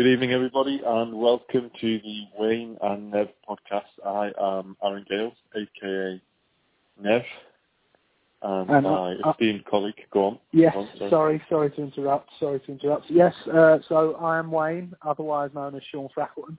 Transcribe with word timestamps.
Good 0.00 0.12
evening, 0.14 0.32
everybody, 0.32 0.80
and 0.82 1.12
welcome 1.12 1.70
to 1.78 1.98
the 1.98 2.22
Wayne 2.38 2.78
and 2.80 3.10
Nev 3.10 3.28
podcast. 3.46 3.82
I 4.02 4.30
am 4.40 4.74
Aaron 4.82 5.04
Gales, 5.06 5.34
aka 5.54 6.18
Nev, 6.98 7.22
and, 8.40 8.70
And, 8.70 8.84
my 8.84 9.16
uh, 9.22 9.32
esteemed 9.32 9.66
colleague. 9.66 10.00
Go 10.10 10.24
on. 10.24 10.38
Yes, 10.52 10.72
Go 10.72 10.80
on, 10.80 10.88
sorry. 10.96 11.10
sorry, 11.10 11.42
sorry 11.50 11.70
to 11.72 11.82
interrupt. 11.82 12.30
Sorry 12.40 12.60
to 12.60 12.72
interrupt. 12.72 13.10
Yes, 13.10 13.34
uh, 13.52 13.80
so 13.90 14.14
I 14.14 14.38
am 14.38 14.50
Wayne, 14.50 14.94
otherwise 15.02 15.50
known 15.54 15.74
as 15.74 15.82
Sean 15.92 16.08
Frackleton. 16.16 16.56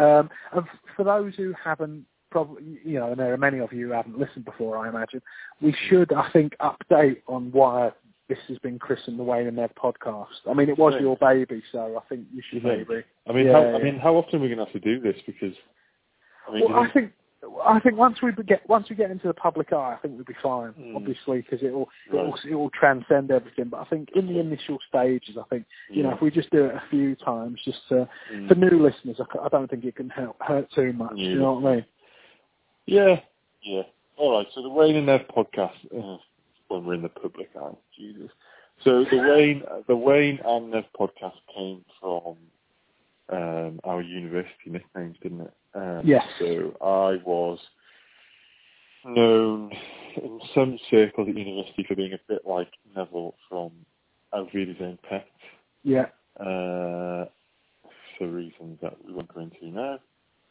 Um, 0.00 0.30
and 0.52 0.64
for 0.94 1.02
those 1.02 1.34
who 1.34 1.54
haven't, 1.60 2.04
probably, 2.30 2.78
you 2.84 3.00
know, 3.00 3.10
and 3.10 3.18
there 3.18 3.32
are 3.32 3.36
many 3.36 3.58
of 3.58 3.72
you 3.72 3.88
who 3.88 3.94
haven't 3.94 4.16
listened 4.16 4.44
before, 4.44 4.78
I 4.78 4.88
imagine, 4.90 5.22
we 5.60 5.74
should, 5.88 6.12
I 6.12 6.30
think, 6.30 6.52
update 6.60 7.22
on 7.26 7.50
why 7.50 7.90
this 8.28 8.38
has 8.48 8.58
been 8.58 8.78
Chris 8.78 9.00
and 9.06 9.18
the 9.18 9.22
Wayne 9.22 9.46
and 9.46 9.56
Nev 9.56 9.70
podcast. 9.74 10.26
I 10.48 10.54
mean, 10.54 10.68
it 10.68 10.78
was 10.78 10.94
your 11.00 11.16
baby, 11.16 11.62
so 11.72 12.00
I 12.02 12.08
think 12.08 12.26
you 12.32 12.42
should 12.48 12.62
You 12.62 12.68
maybe. 12.68 13.04
I 13.28 13.32
mean, 13.32 13.46
Yeah, 13.46 13.52
how, 13.52 13.62
yeah. 13.62 13.76
I 13.76 13.82
mean, 13.82 13.98
how 13.98 14.16
often 14.16 14.40
are 14.40 14.42
we 14.42 14.48
going 14.48 14.58
to 14.58 14.64
have 14.64 14.72
to 14.72 14.80
do 14.80 15.00
this? 15.00 15.16
Because 15.26 15.54
I 16.48 16.54
mean, 16.54 16.64
Well, 16.72 16.78
I 16.80 16.90
think. 16.92 17.12
I 17.64 17.78
think 17.78 17.96
once 17.96 18.18
we 18.22 18.32
get 18.44 18.68
once 18.68 18.88
we 18.90 18.96
get 18.96 19.10
into 19.10 19.28
the 19.28 19.34
public 19.34 19.72
eye, 19.72 19.94
I 19.94 19.98
think 20.02 20.14
we'll 20.14 20.24
be 20.24 20.34
fine. 20.42 20.72
Mm. 20.72 20.96
Obviously, 20.96 21.42
because 21.42 21.62
it'll 21.62 21.88
Right. 22.10 22.20
it'll 22.26 22.38
it'll 22.44 22.70
transcend 22.70 23.30
everything. 23.30 23.66
But 23.66 23.80
I 23.80 23.84
think 23.84 24.08
in 24.16 24.26
the 24.26 24.40
initial 24.40 24.78
stages, 24.88 25.36
I 25.38 25.44
think 25.48 25.64
you 25.88 26.02
know 26.02 26.12
if 26.12 26.20
we 26.20 26.30
just 26.30 26.50
do 26.50 26.64
it 26.64 26.74
a 26.74 26.82
few 26.90 27.14
times, 27.14 27.60
just 27.64 27.86
to, 27.90 28.08
Mm. 28.32 28.48
for 28.48 28.54
new 28.56 28.82
listeners, 28.82 29.20
I 29.20 29.48
don't 29.48 29.70
think 29.70 29.84
it 29.84 29.94
can 29.94 30.08
help, 30.10 30.36
hurt 30.42 30.68
too 30.72 30.92
much. 30.94 31.12
Yeah. 31.16 31.28
You 31.28 31.38
know 31.38 31.52
what 31.52 31.70
I 31.70 31.74
mean? 31.76 31.84
Yeah, 32.86 33.20
yeah. 33.62 33.82
All 34.16 34.38
right. 34.38 34.46
So 34.54 34.62
the 34.62 34.70
Wayne 34.70 34.96
and 34.96 35.06
Nev 35.06 35.28
podcast. 35.28 35.74
Uh, 35.96 36.18
when 36.68 36.84
we're 36.84 36.94
in 36.94 37.02
the 37.02 37.08
public 37.08 37.48
eye, 37.60 37.74
Jesus. 37.96 38.30
So 38.84 39.04
the 39.10 39.16
Wayne, 39.18 39.62
the 39.88 39.96
Wayne 39.96 40.38
and 40.44 40.70
Nev 40.70 40.84
podcast 40.98 41.36
came 41.54 41.84
from 42.00 42.36
um, 43.30 43.80
our 43.84 44.02
university 44.02 44.70
nicknames, 44.70 45.16
didn't 45.22 45.40
it? 45.42 45.52
Um, 45.74 46.02
Yes. 46.04 46.24
So 46.38 46.76
I 46.80 47.16
was 47.24 47.58
known 49.04 49.72
in 50.22 50.40
some 50.54 50.78
circles 50.90 51.28
at 51.28 51.36
university 51.36 51.84
for 51.86 51.94
being 51.94 52.12
a 52.12 52.18
bit 52.28 52.42
like 52.46 52.68
Neville 52.94 53.34
from 53.48 53.70
Auf 54.32 54.48
Wiedersehen 54.52 54.98
Pet, 55.08 55.26
Yeah. 55.84 56.06
uh, 56.40 57.26
for 58.18 58.26
reasons 58.28 58.78
that 58.82 58.94
we 59.04 59.12
won't 59.12 59.32
go 59.32 59.40
into 59.40 59.66
now. 59.66 59.98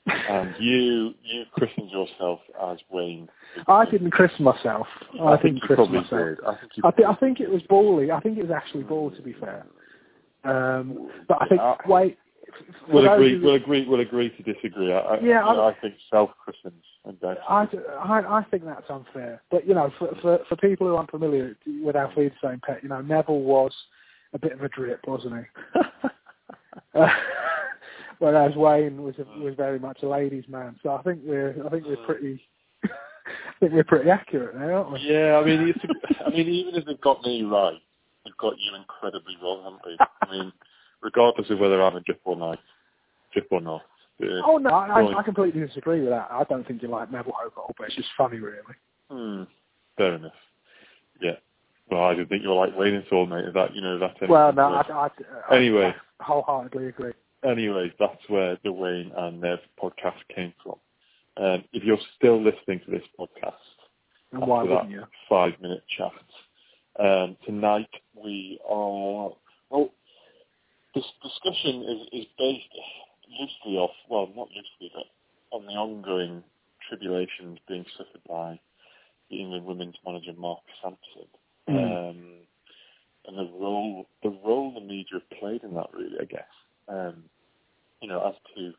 And 0.07 0.53
you, 0.59 1.13
you 1.23 1.45
christened 1.53 1.89
yourself 1.89 2.39
as 2.63 2.77
Wayne. 2.91 3.27
I 3.67 3.85
didn't 3.85 4.11
christen 4.11 4.43
myself. 4.45 4.87
I, 5.21 5.37
think 5.37 5.55
didn't 5.61 5.69
you 5.69 5.75
probably 5.75 6.01
myself. 6.01 6.11
did. 6.37 6.37
I 6.45 6.55
think. 6.59 6.71
I, 6.83 6.91
th- 6.91 7.07
I 7.07 7.15
think 7.15 7.39
it 7.39 7.49
was 7.49 7.61
bally. 7.63 8.11
I 8.11 8.19
think 8.19 8.37
it 8.37 8.41
was 8.43 8.51
actually 8.51 8.83
ball, 8.83 9.09
to 9.11 9.21
be 9.21 9.33
fair. 9.33 9.65
Um, 10.43 11.09
but 11.27 11.37
I 11.41 11.47
think 11.47 11.61
Uh, 11.61 11.75
wait. 11.87 12.17
We'll 12.87 13.11
agree. 13.11 13.39
We'll 13.39 13.55
agree. 13.55 13.85
We'll 13.87 13.99
agree 13.99 14.29
to 14.29 14.43
disagree. 14.53 14.93
I, 14.93 14.99
I, 14.99 15.13
Yeah, 15.15 15.21
you 15.21 15.55
know, 15.55 15.61
I- 15.63 15.69
I 15.71 15.73
think 15.81 15.95
self-christens 16.11 16.83
and 17.05 17.19
better. 17.19 17.39
I, 17.49 17.67
I, 17.99 18.39
I 18.39 18.43
think 18.49 18.63
that's 18.63 18.89
unfair. 18.89 19.41
But, 19.51 19.67
you 19.67 19.73
know, 19.73 19.91
for, 19.97 20.15
for, 20.21 20.39
for 20.47 20.55
people 20.55 20.87
who 20.87 20.95
aren't 20.95 21.09
familiar 21.11 21.57
with 21.83 21.95
Auf 21.95 22.15
Wiedersehen 22.15 22.61
Pet, 22.65 22.81
you 22.83 22.89
know, 22.89 23.01
Neville 23.01 23.41
was 23.41 23.73
a 24.33 24.39
bit 24.39 24.53
of 24.53 24.61
a 24.61 24.69
drip, 24.69 25.01
wasn't 25.07 25.35
he? 25.73 25.79
Whereas 28.19 28.55
Wayne 28.55 29.03
was 29.03 29.15
a, 29.19 29.39
was 29.39 29.55
very 29.55 29.79
much 29.79 29.99
a 30.03 30.07
ladies' 30.07 30.47
man. 30.47 30.75
So 30.83 30.93
I 30.93 31.01
think 31.01 31.21
we're 31.25 31.55
I 31.65 31.69
think 31.69 31.85
we're 31.85 32.05
pretty 32.05 32.41
I 32.83 32.89
think 33.59 33.73
we're 33.73 33.83
pretty 33.83 34.09
accurate 34.09 34.55
there, 34.55 34.73
aren't 34.73 34.91
we? 34.91 34.99
Yeah, 35.01 35.37
I 35.37 35.45
mean, 35.45 35.69
it's, 35.69 35.79
I 36.25 36.29
mean, 36.29 36.47
even 36.47 36.75
if 36.75 36.85
they've 36.85 37.01
got 37.01 37.21
me 37.23 37.43
right, 37.43 37.79
they've 38.23 38.37
got 38.37 38.53
you 38.59 38.75
incredibly 38.75 39.35
wrong, 39.41 39.63
haven't 39.63 39.81
they? 39.85 40.05
I 40.21 40.31
mean, 40.31 40.53
regardless 41.01 41.49
of 41.49 41.59
whether 41.59 41.81
I'm 41.81 41.95
a 41.95 42.01
drip 42.01 42.21
or 42.23 42.35
not, 42.35 42.59
drip 43.33 43.47
or 43.51 43.61
not. 43.61 43.81
Oh 44.45 44.57
no, 44.57 44.69
I, 44.69 45.19
I 45.19 45.23
completely 45.23 45.65
disagree 45.65 45.99
with 45.99 46.09
that. 46.09 46.29
I 46.31 46.45
don't 46.45 46.65
think 46.65 46.81
you 46.81 46.87
like 46.87 47.11
Neville 47.11 47.33
Hobart, 47.37 47.75
but 47.77 47.87
it's 47.87 47.95
just 47.95 48.07
funny, 48.17 48.37
really. 48.37 48.61
Hmm. 49.09 49.43
Fair 49.97 50.15
enough. 50.15 50.31
Yeah. 51.21 51.35
Well, 51.89 52.03
I 52.03 52.15
didn't 52.15 52.29
think 52.29 52.43
you 52.43 52.49
were 52.49 52.55
like 52.55 52.77
Wayne 52.77 52.95
at 52.95 53.11
all, 53.11 53.25
mate. 53.25 53.53
That 53.53 53.75
you 53.75 53.81
know 53.81 53.99
that's 53.99 54.17
Well, 54.27 54.53
no, 54.53 54.73
I, 54.73 54.81
I, 54.89 55.09
I, 55.49 55.55
Anyway. 55.55 55.93
I 56.19 56.23
wholeheartedly 56.23 56.87
agree. 56.87 57.13
Anyways, 57.45 57.91
that's 57.99 58.21
where 58.27 58.57
the 58.63 58.71
Wayne 58.71 59.11
and 59.15 59.39
Nev 59.41 59.59
podcast 59.81 60.17
came 60.33 60.53
from. 60.63 60.75
Um, 61.37 61.63
if 61.73 61.83
you're 61.83 61.97
still 62.17 62.41
listening 62.41 62.79
to 62.85 62.91
this 62.91 63.03
podcast, 63.19 63.53
why 64.31 64.63
wouldn't 64.63 64.81
that 64.83 64.89
you? 64.89 65.03
five 65.29 65.53
minute 65.61 65.83
chat. 65.97 66.11
Um, 66.99 67.35
tonight 67.45 67.89
we 68.15 68.59
are 68.67 69.31
well. 69.69 69.89
This 70.95 71.03
discussion 71.21 71.83
is, 71.83 72.21
is 72.21 72.25
based 72.37 72.63
loosely 73.29 73.77
off 73.77 73.91
well, 74.09 74.27
not 74.35 74.47
loosely, 74.47 74.91
but 74.95 75.05
on 75.55 75.65
the 75.65 75.73
ongoing 75.73 76.41
tribulations 76.87 77.59
being 77.67 77.85
suffered 77.97 78.21
by 78.27 78.59
the 79.29 79.41
England 79.41 79.65
women's 79.65 79.95
manager 80.05 80.33
Mark 80.37 80.61
Sampson, 80.81 81.27
Mm. 81.67 82.09
um, 82.11 82.25
and 83.27 83.37
the 83.39 83.51
role 83.59 84.05
the 84.23 84.29
role 84.45 84.71
the 84.73 84.81
media 84.81 85.13
have 85.13 85.39
played 85.39 85.63
in 85.63 85.73
that. 85.73 85.87
Really, 85.93 86.17
I 86.21 86.25
guess. 86.25 86.43
Um, 86.87 87.23
you 88.01 88.07
know, 88.07 88.27
as 88.27 88.35
to 88.55 88.73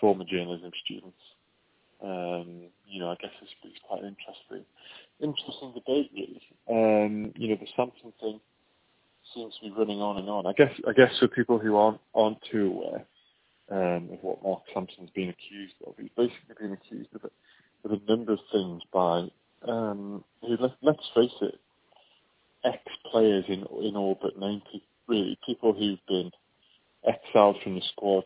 former 0.00 0.24
journalism 0.24 0.70
students, 0.84 1.18
um, 2.02 2.64
you 2.86 3.00
know, 3.00 3.10
I 3.10 3.16
guess 3.20 3.30
it's, 3.40 3.50
it's 3.64 3.78
quite 3.86 4.02
an 4.02 4.16
interesting, 4.16 4.64
interesting 5.20 5.72
debate, 5.74 6.10
really. 6.12 6.42
Um, 6.68 7.32
you 7.36 7.48
know, 7.48 7.56
the 7.56 7.66
Sampson 7.76 8.12
thing 8.20 8.40
seems 9.34 9.54
to 9.56 9.68
be 9.68 9.74
running 9.76 10.00
on 10.00 10.18
and 10.18 10.28
on. 10.28 10.46
I 10.46 10.52
guess, 10.52 10.72
I 10.86 10.92
guess 10.92 11.18
for 11.18 11.28
people 11.28 11.58
who 11.58 11.76
aren't 11.76 12.00
aren't 12.14 12.38
too 12.50 12.66
aware 12.66 13.04
um, 13.70 14.10
of 14.12 14.18
what 14.22 14.42
Mark 14.42 14.62
Sampson's 14.72 15.10
been 15.14 15.30
accused 15.30 15.74
of, 15.86 15.94
he's 15.98 16.10
basically 16.16 16.54
been 16.60 16.72
accused 16.72 17.10
of 17.14 17.22
a, 17.24 17.88
of 17.88 18.00
a 18.00 18.10
number 18.10 18.32
of 18.32 18.40
things 18.52 18.82
by, 18.92 19.28
um, 19.66 20.24
let, 20.42 20.72
let's 20.82 21.10
face 21.14 21.32
it, 21.40 21.58
ex-players 22.64 23.44
in 23.48 23.60
in 23.82 23.96
all 23.96 24.18
but 24.20 24.38
name, 24.38 24.62
pe- 24.72 24.80
really 25.06 25.38
people 25.46 25.72
who've 25.72 26.04
been 26.08 26.30
exiled 27.06 27.56
from 27.62 27.74
the 27.74 27.82
squad 27.92 28.24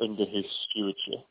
under 0.00 0.24
his 0.24 0.44
stewardship. 0.70 1.26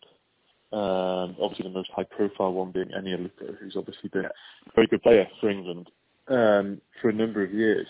Um, 0.71 1.35
obviously, 1.39 1.63
the 1.63 1.69
most 1.69 1.91
high-profile 1.95 2.53
one 2.53 2.71
being 2.71 2.87
Eni 2.87 3.15
Aluko, 3.15 3.57
who's 3.59 3.75
obviously 3.77 4.09
been 4.09 4.25
a 4.25 4.31
very 4.73 4.87
good 4.87 5.03
player 5.03 5.27
for 5.39 5.49
England 5.49 5.89
um, 6.29 6.81
for 7.01 7.09
a 7.09 7.13
number 7.13 7.43
of 7.43 7.53
years, 7.53 7.87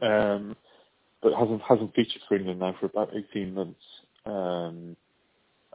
um, 0.00 0.56
but 1.22 1.34
hasn't 1.34 1.60
hasn't 1.62 1.94
featured 1.94 2.22
for 2.26 2.36
England 2.36 2.60
now 2.60 2.74
for 2.80 2.86
about 2.86 3.10
18 3.14 3.52
months, 3.52 3.84
um, 4.24 4.96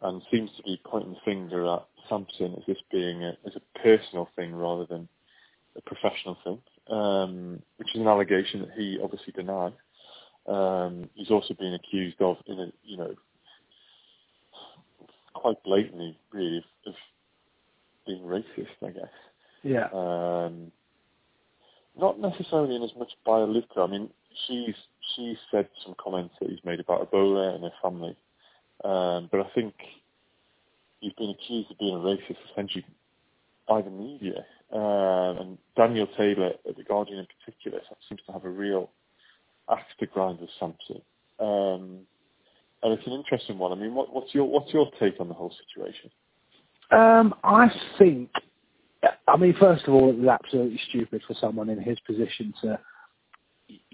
and 0.01 0.21
seems 0.31 0.49
to 0.57 0.63
be 0.63 0.81
pointing 0.85 1.13
the 1.13 1.19
finger 1.23 1.67
at 1.67 1.85
Sampson 2.09 2.55
as 2.57 2.63
this 2.65 2.81
being 2.91 3.23
a, 3.23 3.37
as 3.45 3.55
a 3.55 3.79
personal 3.79 4.27
thing 4.35 4.55
rather 4.55 4.85
than 4.85 5.07
a 5.75 5.81
professional 5.81 6.37
thing, 6.43 6.59
um, 6.89 7.61
which 7.77 7.93
is 7.93 8.01
an 8.01 8.07
allegation 8.07 8.61
that 8.61 8.71
he 8.75 8.97
obviously 9.03 9.33
denied. 9.33 9.73
Um, 10.47 11.09
he's 11.13 11.29
also 11.29 11.53
been 11.53 11.73
accused 11.73 12.21
of, 12.21 12.37
in 12.47 12.59
a, 12.59 12.71
you 12.83 12.97
know, 12.97 13.13
quite 15.41 15.61
blatantly, 15.63 16.17
really, 16.31 16.63
of, 16.85 16.93
being 18.05 18.21
racist, 18.21 18.67
I 18.81 18.89
guess. 18.91 19.13
Yeah. 19.63 19.87
Um, 19.93 20.71
not 21.99 22.19
necessarily 22.19 22.75
in 22.75 22.83
as 22.83 22.95
much 22.97 23.11
by 23.25 23.39
Aluko. 23.39 23.79
I 23.79 23.87
mean, 23.87 24.09
she's 24.47 24.75
she's 25.15 25.37
said 25.51 25.67
some 25.83 25.95
comments 26.01 26.35
that 26.39 26.49
he's 26.49 26.63
made 26.63 26.79
about 26.79 27.11
Ebola 27.11 27.55
and 27.55 27.63
her 27.63 27.73
family, 27.81 28.15
um, 28.83 29.27
but 29.31 29.41
I 29.41 29.49
think 29.53 29.73
he's 30.99 31.13
been 31.13 31.31
accused 31.31 31.71
of 31.71 31.77
being 31.79 31.95
a 31.95 31.99
racist 31.99 32.37
essentially 32.51 32.85
by 33.67 33.81
the 33.81 33.89
media. 33.89 34.45
Um, 34.71 35.37
and 35.37 35.57
Daniel 35.75 36.07
Taylor 36.17 36.51
at 36.67 36.75
the 36.75 36.83
Guardian 36.83 37.19
in 37.19 37.27
particular 37.39 37.79
seems 38.07 38.21
to 38.27 38.33
have 38.33 38.45
a 38.45 38.49
real 38.49 38.89
axe 39.69 39.93
to 39.99 40.05
grind 40.05 40.39
with 40.39 40.49
Sampson. 40.59 41.01
Um, 41.39 41.99
and 42.83 42.93
it's 42.93 43.07
an 43.07 43.13
interesting 43.13 43.57
one. 43.57 43.71
I 43.71 43.75
mean, 43.75 43.93
what, 43.95 44.13
what's 44.13 44.33
your 44.33 44.45
what's 44.45 44.73
your 44.73 44.89
take 44.99 45.19
on 45.19 45.27
the 45.27 45.33
whole 45.33 45.53
situation? 45.67 46.09
Um, 46.91 47.33
I 47.43 47.69
think, 47.97 48.29
I 49.27 49.35
mean, 49.35 49.55
first 49.59 49.87
of 49.87 49.93
all, 49.93 50.09
it 50.09 50.17
was 50.17 50.27
absolutely 50.27 50.79
stupid 50.89 51.21
for 51.27 51.33
someone 51.39 51.69
in 51.69 51.81
his 51.81 51.99
position 52.01 52.53
to, 52.61 52.79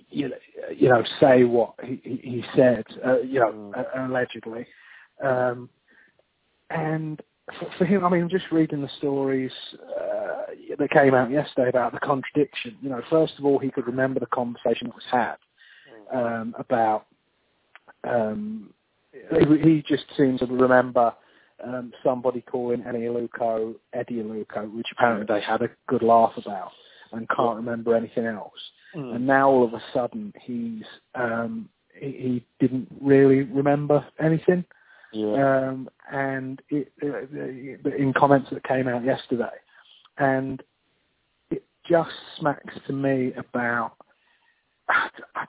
you 0.09 0.29
know, 0.29 0.35
you 0.75 0.89
know 0.89 1.03
say 1.19 1.43
what 1.43 1.73
he, 1.83 1.99
he 2.03 2.43
said, 2.55 2.85
uh, 3.05 3.19
you 3.21 3.39
know, 3.39 3.73
Mm. 3.75 4.07
allegedly. 4.09 4.67
Um, 5.23 5.69
and 6.69 7.21
for, 7.59 7.69
for 7.77 7.85
him, 7.85 8.05
I 8.05 8.09
mean, 8.09 8.29
just 8.29 8.51
reading 8.51 8.81
the 8.81 8.89
stories 8.97 9.51
uh, 9.73 10.53
that 10.77 10.89
came 10.91 11.13
out 11.13 11.31
yesterday 11.31 11.69
about 11.69 11.93
the 11.93 11.99
contradiction. 11.99 12.77
You 12.81 12.89
know, 12.89 13.01
first 13.09 13.33
of 13.39 13.45
all, 13.45 13.59
he 13.59 13.71
could 13.71 13.87
remember 13.87 14.19
the 14.19 14.27
conversation 14.27 14.87
that 14.87 14.95
was 14.95 15.03
had 15.11 15.35
um, 16.13 16.55
about. 16.57 17.05
Um, 18.03 18.73
he, 19.11 19.57
he 19.59 19.83
just 19.87 20.05
seems 20.17 20.39
to 20.39 20.45
remember 20.47 21.13
um, 21.63 21.93
somebody 22.03 22.41
calling 22.41 22.83
Eddie 22.85 22.99
Aluko 22.99 23.75
Eddie 23.93 24.23
Aluko, 24.23 24.73
which 24.75 24.87
apparently 24.91 25.25
they 25.33 25.41
had 25.41 25.61
a 25.61 25.69
good 25.87 26.03
laugh 26.03 26.33
about, 26.37 26.71
and 27.11 27.29
can't 27.29 27.55
remember 27.55 27.95
anything 27.95 28.25
else. 28.25 28.51
Mm. 28.95 29.15
And 29.15 29.27
now 29.27 29.49
all 29.49 29.63
of 29.63 29.73
a 29.73 29.81
sudden 29.93 30.33
he's 30.41 30.83
um, 31.15 31.69
he, 31.99 32.07
he 32.07 32.45
didn't 32.59 32.87
really 33.01 33.43
remember 33.43 34.05
anything. 34.19 34.65
Yeah. 35.11 35.69
Um, 35.69 35.89
and 36.11 36.61
it, 36.69 36.91
uh, 37.03 37.89
in 37.95 38.13
comments 38.17 38.49
that 38.51 38.63
came 38.63 38.87
out 38.87 39.03
yesterday, 39.03 39.45
and 40.17 40.61
it 41.51 41.63
just 41.89 42.11
smacks 42.39 42.75
to 42.87 42.93
me 42.93 43.33
about. 43.37 43.93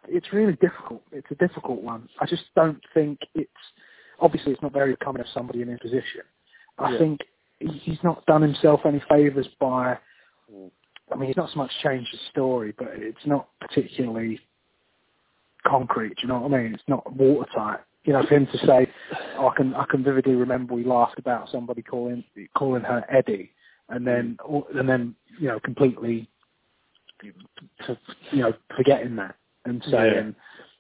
It's 0.08 0.32
really 0.32 0.55
difficult. 0.55 1.02
It's 1.12 1.31
a 1.31 1.35
difficult 1.37 1.82
one. 1.82 2.08
I 2.20 2.26
just 2.26 2.44
don't 2.55 2.81
think 2.93 3.19
it's 3.35 3.50
obviously 4.20 4.52
it's 4.52 4.62
not 4.62 4.73
very 4.73 4.96
common 4.96 5.20
of 5.20 5.26
somebody 5.35 5.62
in 5.62 5.69
his 5.69 5.81
position. 5.81 6.23
I 6.79 6.93
Yeah. 6.93 6.99
think 6.99 7.20
he's 7.61 8.02
not 8.02 8.25
done 8.26 8.43
himself 8.43 8.85
any 8.85 9.00
favours 9.08 9.49
by. 9.58 9.99
Mm. 10.52 10.70
I 11.12 11.17
mean, 11.17 11.26
he's 11.29 11.37
not 11.37 11.50
so 11.50 11.58
much 11.58 11.70
changed 11.82 12.11
his 12.11 12.20
story, 12.31 12.73
but 12.76 12.88
it's 12.94 13.26
not 13.26 13.49
particularly 13.61 14.41
concrete. 15.67 16.17
Do 16.17 16.23
you 16.23 16.29
know 16.29 16.40
what 16.40 16.52
I 16.55 16.62
mean? 16.62 16.75
It's 16.75 16.88
not 16.88 17.12
watertight. 17.14 17.81
You 18.05 18.12
know, 18.12 18.23
for 18.23 18.35
him 18.35 18.47
to 18.47 18.58
say, 18.67 18.87
oh, 19.38 19.49
I 19.49 19.56
can 19.56 19.75
I 19.75 19.85
can 19.87 20.05
vividly 20.05 20.35
remember 20.35 20.75
we 20.75 20.85
laughed 20.85 21.19
about 21.19 21.49
somebody 21.50 21.82
calling 21.82 22.23
calling 22.55 22.82
her 22.82 23.05
Eddie, 23.11 23.50
and 23.88 24.06
then 24.06 24.37
and 24.75 24.88
then 24.88 25.14
you 25.38 25.49
know 25.49 25.58
completely, 25.61 26.29
you 28.31 28.43
know, 28.43 28.53
forgetting 28.76 29.17
that 29.17 29.37
and 29.65 29.82
saying 29.91 30.35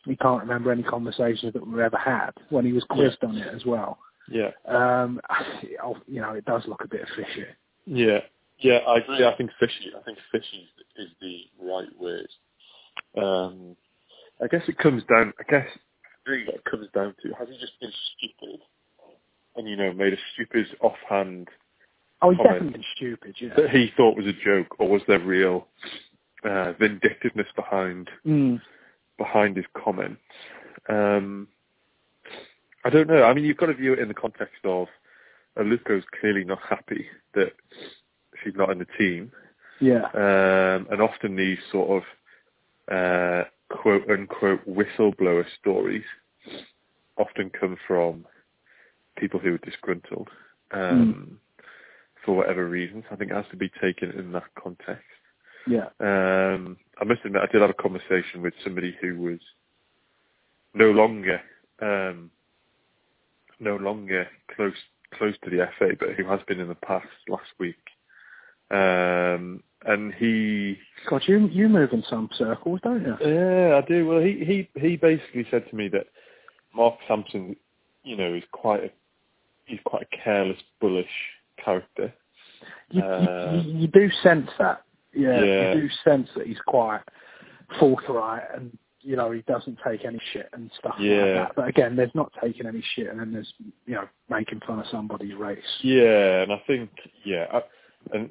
he 0.04 0.16
can't 0.16 0.42
remember 0.42 0.70
any 0.70 0.82
conversations 0.82 1.52
that 1.52 1.66
we 1.66 1.82
ever 1.82 1.96
had 1.96 2.30
when 2.50 2.64
he 2.64 2.72
was 2.72 2.84
quizzed 2.84 3.22
on 3.24 3.36
it 3.36 3.54
as 3.54 3.64
well. 3.64 3.98
Yeah. 4.30 4.50
Um, 4.66 5.20
you 6.06 6.20
know, 6.20 6.32
it 6.32 6.44
does 6.44 6.62
look 6.66 6.84
a 6.84 6.88
bit 6.88 7.06
fishy. 7.16 7.46
Yeah. 7.86 8.20
Yeah, 8.58 8.78
I 8.86 8.98
agree. 8.98 9.24
I 9.24 9.36
think 9.36 9.50
fishy. 9.58 9.90
I 9.98 10.02
think 10.04 10.18
fishy 10.30 10.68
is, 10.96 11.06
is 11.06 11.12
the 11.20 11.40
right 11.62 11.88
word. 12.00 12.28
Um, 13.16 13.76
I 14.42 14.46
guess 14.46 14.62
it 14.68 14.78
comes 14.78 15.02
down. 15.04 15.32
I 15.38 15.42
guess 15.50 15.66
really 16.26 16.44
what 16.46 16.56
it 16.56 16.64
comes 16.64 16.88
down 16.94 17.14
to 17.22 17.32
has 17.38 17.48
he 17.48 17.58
just 17.58 17.78
been 17.80 17.92
stupid 18.16 18.60
and 19.56 19.68
you 19.68 19.76
know 19.76 19.92
made 19.92 20.12
a 20.12 20.16
stupid 20.32 20.66
offhand 20.80 21.48
Oh, 22.22 22.30
he's 22.30 22.38
definitely 22.38 22.70
been 22.70 22.84
stupid. 22.96 23.36
Yeah. 23.38 23.54
that 23.56 23.70
he 23.70 23.92
thought 23.96 24.16
was 24.16 24.26
a 24.26 24.32
joke, 24.32 24.76
or 24.78 24.88
was 24.88 25.02
there 25.06 25.18
real 25.18 25.66
uh, 26.44 26.72
vindictiveness 26.78 27.48
behind 27.56 28.10
Mm. 28.26 28.60
behind 29.18 29.56
his 29.56 29.66
comments? 29.74 30.20
Um, 30.88 31.48
I 32.84 32.90
don't 32.90 33.08
know. 33.08 33.22
I 33.22 33.32
mean, 33.32 33.44
you've 33.44 33.56
got 33.56 33.66
to 33.66 33.74
view 33.74 33.92
it 33.94 33.98
in 33.98 34.08
the 34.08 34.14
context 34.14 34.64
of 34.64 34.88
Aluko's 35.56 36.04
clearly 36.20 36.44
not 36.44 36.60
happy 36.68 37.06
that 37.34 37.52
she's 38.42 38.54
not 38.54 38.70
in 38.70 38.78
the 38.78 38.86
team. 38.98 39.32
Yeah. 39.80 40.04
Um, 40.14 40.86
and 40.90 41.00
often 41.00 41.36
these 41.36 41.58
sort 41.70 42.02
of 42.02 42.94
uh, 42.94 43.44
quote 43.70 44.08
unquote 44.10 44.66
whistleblower 44.68 45.44
stories 45.60 46.04
often 47.16 47.50
come 47.50 47.76
from 47.86 48.26
people 49.16 49.40
who 49.40 49.54
are 49.54 49.58
disgruntled 49.58 50.28
um, 50.72 51.38
for 52.24 52.36
whatever 52.36 52.68
reasons. 52.68 53.04
I 53.10 53.16
think 53.16 53.30
it 53.30 53.34
has 53.34 53.44
to 53.52 53.56
be 53.56 53.70
taken 53.80 54.10
in 54.10 54.32
that 54.32 54.44
context. 54.60 55.04
Yeah. 55.66 55.88
Um, 56.00 56.76
I 57.00 57.04
must 57.04 57.24
admit, 57.24 57.42
I 57.42 57.50
did 57.50 57.60
have 57.60 57.70
a 57.70 57.74
conversation 57.74 58.42
with 58.42 58.54
somebody 58.62 58.96
who 59.00 59.18
was 59.18 59.38
no 60.74 60.90
longer 60.90 61.40
um, 61.80 62.30
no 63.60 63.76
longer 63.76 64.28
close 64.54 64.74
close 65.14 65.34
to 65.44 65.50
the 65.50 65.68
FA, 65.78 65.90
but 65.98 66.10
who 66.10 66.24
has 66.26 66.40
been 66.46 66.60
in 66.60 66.68
the 66.68 66.74
past 66.74 67.06
last 67.28 67.50
week. 67.58 67.76
Um, 68.70 69.62
and 69.86 70.12
he, 70.14 70.78
God, 71.08 71.22
you 71.26 71.48
you 71.48 71.68
move 71.68 71.92
in 71.92 72.02
some 72.08 72.28
circles, 72.36 72.80
don't 72.82 73.02
you? 73.02 73.16
yeah, 73.20 73.76
I 73.76 73.86
do. 73.86 74.06
Well, 74.06 74.20
he 74.20 74.68
he 74.74 74.80
he 74.80 74.96
basically 74.96 75.46
said 75.50 75.68
to 75.70 75.76
me 75.76 75.88
that 75.88 76.06
Mark 76.74 76.94
Sampson, 77.06 77.56
you 78.02 78.16
know, 78.16 78.34
is 78.34 78.44
quite 78.52 78.84
a 78.84 78.90
he's 79.66 79.80
quite 79.84 80.02
a 80.02 80.16
careless, 80.24 80.58
bullish 80.80 81.06
character. 81.62 82.12
You, 82.90 83.02
Uh, 83.02 83.52
you, 83.52 83.80
you 83.80 83.86
do 83.88 84.10
sense 84.22 84.50
that. 84.58 84.83
Yeah, 85.16 85.42
Yeah. 85.42 85.74
You 85.74 85.82
do 85.82 85.88
sense 86.04 86.28
that 86.36 86.46
he's 86.46 86.60
quite 86.66 87.02
forthright 87.78 88.44
and 88.54 88.76
you 89.04 89.16
know 89.16 89.30
he 89.30 89.42
doesn't 89.42 89.78
take 89.86 90.04
any 90.04 90.20
shit 90.32 90.48
and 90.54 90.70
stuff 90.78 90.94
like 90.98 91.08
that. 91.08 91.52
But 91.54 91.68
again, 91.68 91.94
there's 91.94 92.14
not 92.14 92.32
taking 92.42 92.66
any 92.66 92.82
shit, 92.94 93.08
and 93.08 93.20
then 93.20 93.32
there's 93.32 93.52
you 93.86 93.94
know 93.94 94.08
making 94.30 94.60
fun 94.66 94.80
of 94.80 94.86
somebody's 94.90 95.34
race. 95.34 95.58
Yeah, 95.82 96.42
and 96.42 96.52
I 96.52 96.62
think 96.66 96.90
yeah, 97.24 97.46
I, 97.52 97.60
and 98.12 98.30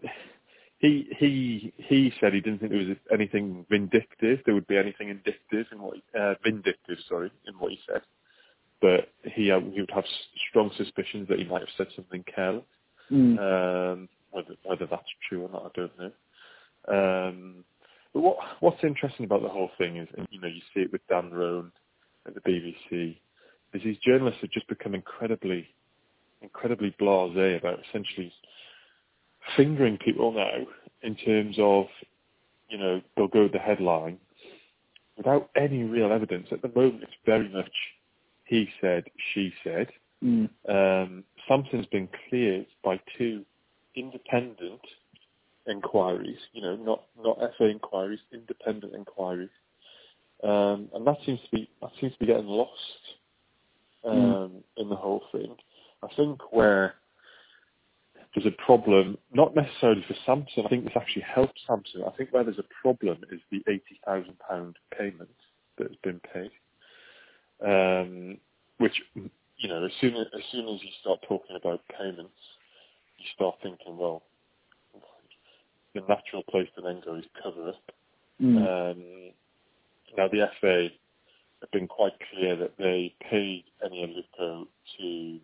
he 0.79 1.07
he 1.17 1.73
he 1.77 2.11
said 2.19 2.33
he 2.33 2.41
didn't 2.41 2.59
think 2.59 2.71
there 2.71 2.85
was 2.85 2.97
anything 3.13 3.65
vindictive. 3.69 4.39
There 4.45 4.55
would 4.55 4.67
be 4.67 4.77
anything 4.77 5.07
indictive 5.07 5.65
in 5.71 5.81
what 5.81 5.97
uh, 6.19 6.33
vindictive, 6.43 6.97
sorry, 7.07 7.31
in 7.47 7.53
what 7.53 7.71
he 7.71 7.79
said. 7.87 8.01
But 8.81 9.09
he 9.23 9.51
uh, 9.51 9.61
he 9.61 9.79
would 9.79 9.91
have 9.91 10.05
strong 10.49 10.71
suspicions 10.75 11.27
that 11.29 11.39
he 11.39 11.45
might 11.45 11.61
have 11.61 11.69
said 11.77 11.87
something 11.95 12.23
careless. 12.35 12.65
Mm. 13.11 13.37
Um, 13.39 14.09
whether 14.31 14.55
whether 14.63 14.87
that's 14.87 15.03
true 15.29 15.43
or 15.43 15.49
not, 15.49 15.65
I 15.65 15.79
don't 15.79 15.97
know. 15.99 16.11
Um, 16.87 17.63
but 18.13 18.21
what 18.21 18.37
what's 18.59 18.83
interesting 18.83 19.25
about 19.25 19.41
the 19.41 19.49
whole 19.49 19.71
thing 19.77 19.97
is, 19.97 20.07
and 20.17 20.27
you 20.31 20.39
know, 20.39 20.47
you 20.47 20.61
see 20.73 20.81
it 20.81 20.91
with 20.91 21.05
Dan 21.07 21.31
Roan 21.31 21.71
at 22.27 22.35
the 22.35 22.41
BBC, 22.41 23.17
is 23.73 23.83
these 23.83 23.97
journalists 23.97 24.41
have 24.41 24.51
just 24.51 24.67
become 24.67 24.93
incredibly, 24.93 25.67
incredibly 26.41 26.95
blasé 26.99 27.57
about 27.57 27.79
essentially 27.89 28.31
fingering 29.57 29.97
people 29.97 30.31
now 30.31 30.65
in 31.01 31.15
terms 31.15 31.55
of, 31.59 31.85
you 32.69 32.77
know, 32.77 33.01
they'll 33.15 33.27
go 33.27 33.43
with 33.43 33.51
the 33.51 33.59
headline 33.59 34.17
without 35.17 35.49
any 35.55 35.83
real 35.83 36.11
evidence. 36.11 36.47
At 36.51 36.61
the 36.61 36.71
moment, 36.73 37.03
it's 37.03 37.13
very 37.25 37.49
much 37.49 37.71
he 38.45 38.69
said, 38.81 39.05
she 39.33 39.53
said. 39.63 39.87
Mm. 40.23 40.49
Um, 40.69 41.23
Sampson's 41.47 41.85
been 41.87 42.09
cleared 42.29 42.67
by 42.83 42.99
two 43.17 43.43
independent 43.95 44.81
inquiries, 45.67 46.37
you 46.53 46.61
know, 46.61 46.75
not 46.75 47.03
not 47.21 47.39
FA 47.57 47.69
inquiries, 47.69 48.19
independent 48.31 48.93
inquiries, 48.95 49.49
um, 50.43 50.89
and 50.93 51.05
that 51.07 51.17
seems 51.25 51.39
to 51.41 51.51
be 51.51 51.69
that 51.81 51.91
seems 51.99 52.13
to 52.13 52.19
be 52.19 52.25
getting 52.25 52.47
lost 52.47 52.71
um, 54.03 54.63
in 54.77 54.89
the 54.89 54.95
whole 54.95 55.23
thing. 55.31 55.55
I 56.01 56.07
think 56.15 56.39
where 56.51 56.95
there's 58.35 58.47
a 58.47 58.63
problem, 58.65 59.17
not 59.33 59.55
necessarily 59.55 60.03
for 60.07 60.15
Sampson. 60.25 60.65
I 60.65 60.69
think 60.69 60.83
this 60.83 60.93
actually 60.95 61.23
helps 61.23 61.61
Sampson. 61.67 62.03
I 62.05 62.11
think 62.17 62.33
where 62.33 62.43
there's 62.43 62.59
a 62.59 62.81
problem 62.81 63.19
is 63.31 63.39
the 63.51 63.63
eighty 63.67 63.99
thousand 64.05 64.37
pound 64.39 64.77
payment 64.97 65.29
that 65.77 65.87
has 65.87 65.97
been 66.03 66.19
paid, 66.33 66.51
um, 67.65 68.37
which 68.79 69.01
you 69.57 69.69
know, 69.69 69.85
as 69.85 69.91
soon 70.01 70.15
as, 70.15 70.27
as 70.35 70.41
soon 70.51 70.67
as 70.67 70.81
you 70.83 70.89
start 70.99 71.19
talking 71.27 71.55
about 71.55 71.79
payments, 71.97 72.35
you 73.17 73.25
start 73.33 73.55
thinking, 73.63 73.97
well, 73.97 74.23
the 75.93 76.01
natural 76.01 76.43
place 76.49 76.67
to 76.75 76.81
then 76.81 77.01
go 77.03 77.15
is 77.15 77.25
cover 77.41 77.69
up. 77.69 77.91
Mm. 78.41 78.57
Um, 78.57 79.03
now 80.17 80.27
the 80.27 80.47
FA 80.59 80.89
have 81.61 81.71
been 81.71 81.87
quite 81.87 82.13
clear 82.31 82.55
that 82.55 82.77
they 82.77 83.13
paid 83.29 83.63
Eni 83.85 84.05
Aluko 84.05 84.67
to 84.99 85.39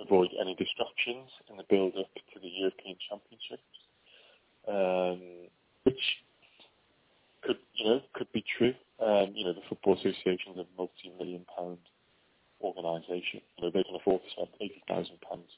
avoid 0.00 0.30
any 0.40 0.54
distractions 0.54 1.28
in 1.50 1.56
the 1.56 1.64
build-up 1.68 2.08
to 2.32 2.40
the 2.40 2.48
European 2.48 2.96
Championships, 3.08 3.62
um, 4.66 5.48
which 5.84 6.00
could, 7.42 7.58
you 7.74 7.84
know, 7.84 8.00
could 8.14 8.30
be 8.32 8.44
true. 8.56 8.74
Um, 8.98 9.32
you 9.34 9.44
know, 9.44 9.52
the 9.52 9.62
Football 9.68 9.94
Association 9.94 10.52
is 10.52 10.58
a 10.58 10.66
multi-million 10.76 11.44
pound 11.56 11.78
organisation. 12.62 13.40
You 13.56 13.64
know, 13.64 13.70
they 13.72 13.82
can 13.82 13.96
afford 13.96 14.22
to 14.22 14.30
spend 14.30 14.48
eighty 14.60 14.82
thousand 14.88 15.20
pounds 15.20 15.50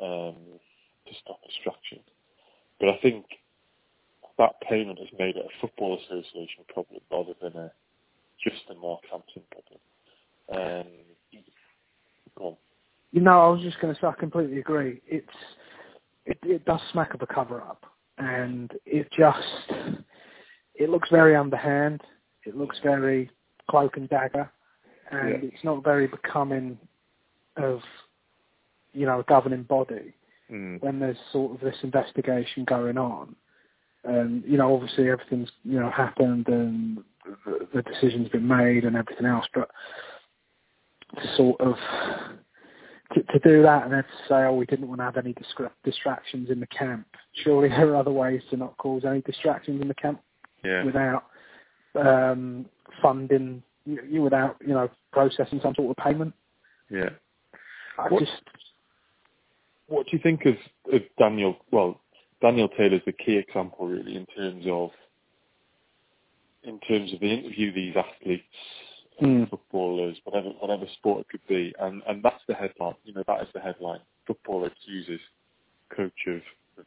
um, 0.00 0.36
to 1.06 1.12
stop 1.22 1.40
distraction. 1.46 2.00
But 2.82 2.90
I 2.90 2.98
think 3.00 3.24
that 4.38 4.60
payment 4.68 4.98
has 4.98 5.08
made 5.16 5.36
it 5.36 5.46
a 5.46 5.60
Football 5.60 6.00
Association 6.00 6.64
problem 6.74 7.00
rather 7.12 7.32
than 7.40 7.56
a 7.56 7.70
just 8.42 8.62
a 8.70 8.74
Mark 8.74 9.02
Sampson 9.08 9.42
problem. 9.52 10.84
Um, 10.84 10.92
go 12.36 12.44
on. 12.46 12.56
You 13.12 13.20
know, 13.20 13.40
I 13.40 13.48
was 13.50 13.62
just 13.62 13.80
going 13.80 13.94
to 13.94 14.00
say 14.00 14.08
I 14.08 14.12
completely 14.18 14.58
agree. 14.58 15.00
It's 15.06 15.28
it, 16.26 16.38
it 16.42 16.64
does 16.64 16.80
smack 16.90 17.14
of 17.14 17.22
a 17.22 17.26
cover 17.26 17.60
up, 17.60 17.86
and 18.18 18.72
it 18.84 19.08
just 19.16 19.96
it 20.74 20.90
looks 20.90 21.08
very 21.08 21.36
underhand. 21.36 22.00
It 22.44 22.56
looks 22.56 22.80
very 22.82 23.30
cloak 23.70 23.96
and 23.96 24.08
dagger, 24.08 24.50
and 25.12 25.30
Yeah. 25.30 25.50
it's 25.52 25.62
not 25.62 25.84
very 25.84 26.08
becoming 26.08 26.76
of 27.56 27.80
you 28.92 29.06
know 29.06 29.20
a 29.20 29.24
governing 29.24 29.62
body 29.62 30.14
Mm. 30.52 30.82
when 30.82 31.00
there's 31.00 31.16
sort 31.32 31.54
of 31.54 31.60
this 31.60 31.76
investigation 31.82 32.64
going 32.64 32.98
on. 32.98 33.34
And 34.04 34.44
you 34.44 34.58
know, 34.58 34.74
obviously 34.74 35.08
everything's 35.08 35.50
you 35.64 35.80
know 35.80 35.90
happened 35.90 36.48
and 36.48 36.98
the, 37.46 37.68
the 37.74 37.82
decision's 37.82 38.28
been 38.28 38.46
made 38.46 38.84
and 38.84 38.96
everything 38.96 39.26
else, 39.26 39.46
but 39.54 39.70
to 41.20 41.36
sort 41.36 41.60
of 41.60 41.76
to, 43.14 43.22
to 43.22 43.38
do 43.44 43.62
that 43.62 43.84
and 43.84 43.92
then 43.92 44.02
to 44.02 44.28
say, 44.28 44.34
oh, 44.44 44.54
we 44.54 44.66
didn't 44.66 44.88
want 44.88 45.00
to 45.00 45.04
have 45.04 45.16
any 45.16 45.34
distra- 45.34 45.70
distractions 45.84 46.50
in 46.50 46.60
the 46.60 46.66
camp. 46.66 47.06
Surely 47.44 47.68
there 47.68 47.90
are 47.90 47.96
other 47.96 48.10
ways 48.10 48.42
to 48.50 48.56
not 48.56 48.76
cause 48.78 49.04
any 49.06 49.20
distractions 49.22 49.80
in 49.80 49.88
the 49.88 49.94
camp 49.94 50.20
Yeah. 50.64 50.84
without 50.84 51.24
um, 51.94 52.66
funding 53.00 53.62
you, 53.84 54.00
you 54.08 54.22
without 54.22 54.56
you 54.60 54.74
know 54.74 54.90
processing 55.12 55.60
some 55.62 55.74
sort 55.74 55.96
of 55.96 56.04
payment. 56.04 56.34
Yeah. 56.90 57.10
I 57.98 58.08
What- 58.08 58.20
just 58.20 58.42
What 59.92 60.06
do 60.06 60.16
you 60.16 60.22
think 60.22 60.46
of, 60.46 60.54
of 60.90 61.02
Daniel? 61.18 61.56
Well, 61.70 62.00
Daniel 62.40 62.68
Taylor's 62.68 63.02
the 63.04 63.12
key 63.12 63.36
example, 63.36 63.86
really, 63.86 64.16
in 64.16 64.24
terms 64.26 64.64
of 64.66 64.90
in 66.64 66.78
terms 66.80 67.12
of 67.12 67.20
the 67.20 67.26
interview 67.26 67.72
these 67.72 67.94
athletes, 67.96 68.44
Mm. 69.20 69.48
footballers, 69.50 70.16
whatever 70.24 70.48
whatever 70.58 70.86
sport 70.94 71.20
it 71.20 71.28
could 71.28 71.46
be, 71.46 71.74
and 71.78 72.02
and 72.08 72.22
that's 72.22 72.42
the 72.48 72.54
headline. 72.54 72.94
You 73.04 73.12
know, 73.12 73.22
that 73.26 73.42
is 73.42 73.48
the 73.52 73.60
headline. 73.60 74.00
Footballer 74.26 74.68
accuses 74.68 75.20
coach 75.94 76.26
of 76.26 76.40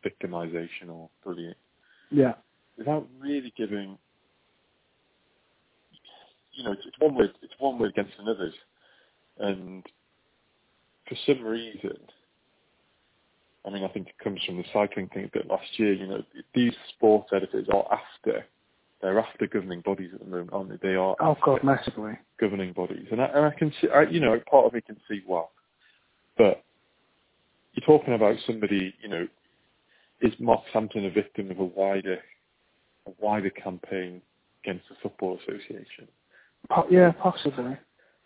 victimization 0.04 0.90
or 0.90 1.08
bullying, 1.24 1.54
yeah 2.10 2.34
without 2.78 3.08
really 3.20 3.54
giving. 3.56 3.98
You 6.54 6.64
know, 6.64 6.72
it's, 6.72 6.82
it's 6.88 7.00
one 7.00 7.14
word. 7.16 7.32
It's 7.44 7.54
one 7.60 7.78
word 7.78 7.92
against 7.92 8.18
another's, 8.18 8.56
and 9.38 9.86
for 11.08 11.16
some 11.28 11.44
reason, 11.44 11.98
I 13.66 13.70
mean, 13.70 13.84
I 13.84 13.88
think 13.88 14.08
it 14.08 14.24
comes 14.24 14.42
from 14.46 14.58
the 14.58 14.64
cycling 14.72 15.10
thing 15.10 15.26
a 15.26 15.38
bit 15.38 15.48
last 15.48 15.68
year. 15.78 15.94
You 15.94 16.08
know, 16.08 16.24
these 16.54 16.74
sports 16.90 17.30
editors 17.34 17.68
are 17.74 17.86
after, 17.92 18.46
they're 19.02 19.20
after 19.20 19.48
governing 19.48 19.82
bodies 19.82 20.12
at 20.14 20.20
the 20.20 20.26
moment, 20.26 20.52
aren't 20.54 20.70
they? 20.70 20.90
They 20.90 20.96
are 20.96 21.16
oh 21.20 21.36
god 21.44 21.64
massively 21.64 22.14
governing 22.40 22.74
bodies, 22.74 23.08
and 23.12 23.22
I, 23.22 23.26
and 23.26 23.46
I 23.46 23.52
can 23.58 23.74
see, 23.82 23.88
I, 23.90 24.04
you 24.04 24.20
know, 24.20 24.40
part 24.50 24.66
of 24.66 24.74
me 24.74 24.82
can 24.82 24.98
see 25.10 25.22
well, 25.28 25.52
but 26.38 26.64
you're 27.74 27.86
talking 27.86 28.14
about 28.14 28.38
somebody, 28.46 28.94
you 29.02 29.10
know, 29.10 29.28
is 30.22 30.34
Mark 30.40 30.62
Sampson 30.72 31.06
a 31.06 31.10
victim 31.10 31.52
of 31.52 31.60
a 31.60 31.64
wider, 31.64 32.20
a 33.08 33.12
wider 33.20 33.50
campaign 33.50 34.22
against 34.64 34.88
the 34.90 34.96
football 35.02 35.40
association? 35.42 36.08
Po- 36.70 36.88
yeah 36.90 37.12
possibly 37.12 37.78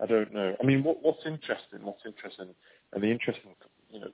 I 0.01 0.05
don't 0.05 0.34
know. 0.34 0.55
I 0.62 0.65
mean, 0.65 0.84
what, 0.84 1.03
what's 1.03 1.25
interesting? 1.25 1.79
What's 1.81 2.05
interesting? 2.05 2.48
And 2.93 3.03
the 3.03 3.12
interesting, 3.12 3.51
you 3.91 4.00
know, 4.00 4.08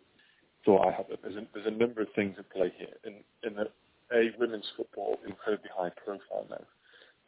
thought 0.65 0.87
I 0.87 0.91
have 0.91 1.05
there's 1.21 1.37
a, 1.37 1.45
there's 1.53 1.69
a 1.69 1.77
number 1.77 2.01
of 2.01 2.09
things 2.15 2.35
at 2.37 2.49
play 2.49 2.73
here. 2.77 2.97
In 3.05 3.21
in 3.45 3.55
that 3.55 3.71
a 4.11 4.33
women's 4.37 4.67
football 4.75 5.17
is 5.21 5.29
incredibly 5.29 5.69
high 5.69 5.93
profile 5.93 6.45
now, 6.49 6.65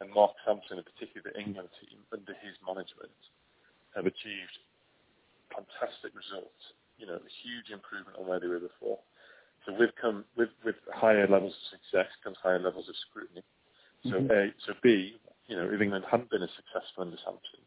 and 0.00 0.10
Mark 0.10 0.34
Sampson, 0.44 0.78
in 0.78 0.84
particular 0.84 1.30
the 1.30 1.38
England 1.38 1.68
team 1.80 1.98
under 2.12 2.34
his 2.42 2.54
management, 2.66 3.14
have 3.94 4.06
achieved 4.06 4.58
fantastic 5.54 6.12
results. 6.14 6.74
You 6.98 7.06
know, 7.06 7.18
a 7.22 7.32
huge 7.46 7.70
improvement 7.70 8.18
on 8.18 8.26
where 8.26 8.40
they 8.42 8.50
were 8.50 8.58
before. 8.60 8.98
So 9.66 9.72
with 9.72 9.90
come 10.00 10.24
with 10.36 10.50
with 10.64 10.76
higher 10.92 11.26
levels 11.26 11.54
of 11.54 11.78
success 11.78 12.10
comes 12.22 12.36
higher 12.42 12.58
levels 12.58 12.88
of 12.88 12.96
scrutiny. 13.08 13.42
So 14.04 14.18
Mhm. 14.22 14.30
A, 14.30 14.54
so 14.66 14.74
B, 14.82 15.18
you 15.46 15.56
know, 15.56 15.68
if 15.70 15.80
England 15.80 16.04
hadn't 16.10 16.30
been 16.30 16.42
as 16.42 16.50
successful 16.54 17.02
under 17.02 17.16
Sampson, 17.18 17.60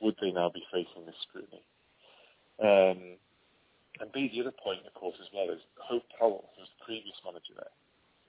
would 0.00 0.16
they 0.20 0.30
now 0.32 0.48
be 0.48 0.64
facing 0.72 1.06
this 1.06 1.18
scrutiny? 1.22 1.62
Um, 2.58 3.16
and 4.00 4.12
B, 4.12 4.30
the 4.32 4.40
other 4.40 4.54
point, 4.62 4.80
of 4.86 4.94
course, 4.94 5.16
as 5.20 5.28
well 5.34 5.50
is 5.50 5.60
Hope 5.78 6.04
Powell, 6.18 6.50
who 6.56 6.62
was 6.62 6.70
the 6.78 6.84
previous 6.84 7.16
manager 7.24 7.54
there, 7.56 7.74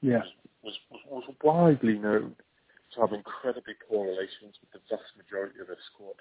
yeah 0.02 0.24
was, 0.64 0.78
was, 0.92 1.02
was 1.08 1.36
widely 1.44 1.98
known 1.98 2.36
to 2.94 3.02
have 3.02 3.14
incredibly 3.14 3.74
poor 3.88 4.08
relations 4.08 4.56
with 4.62 4.72
the 4.74 4.80
vast 4.90 5.14
majority 5.18 5.60
of 5.62 5.68
her 5.68 5.78
squad, 5.94 6.20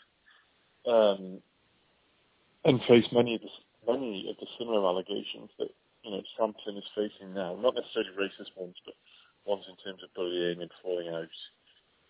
um, 0.86 1.38
and 2.64 2.80
faced 2.86 3.12
many 3.12 3.34
of 3.34 3.40
the 3.40 3.48
many 3.90 4.28
of 4.28 4.36
the 4.38 4.46
similar 4.58 4.86
allegations 4.86 5.50
that 5.58 5.68
you 6.02 6.10
know 6.10 6.22
Sampson 6.38 6.76
is 6.76 6.84
facing 6.94 7.32
now. 7.32 7.56
Not 7.60 7.74
necessarily 7.74 8.10
racist 8.18 8.56
ones, 8.56 8.76
but 8.84 8.94
ones 9.46 9.64
in 9.68 9.76
terms 9.84 10.02
of 10.02 10.12
bullying 10.14 10.60
and 10.60 10.70
falling 10.82 11.08
out 11.08 11.28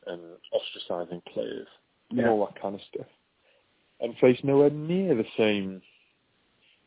and 0.07 0.21
ostracising 0.53 1.23
players 1.33 1.69
and 2.11 2.27
all 2.27 2.47
that 2.47 2.61
kind 2.61 2.75
of 2.75 2.81
stuff, 2.93 3.07
and 4.01 4.15
faced 4.21 4.45
nowhere 4.45 4.71
near 4.71 5.15
the 5.15 5.27
same. 5.37 5.83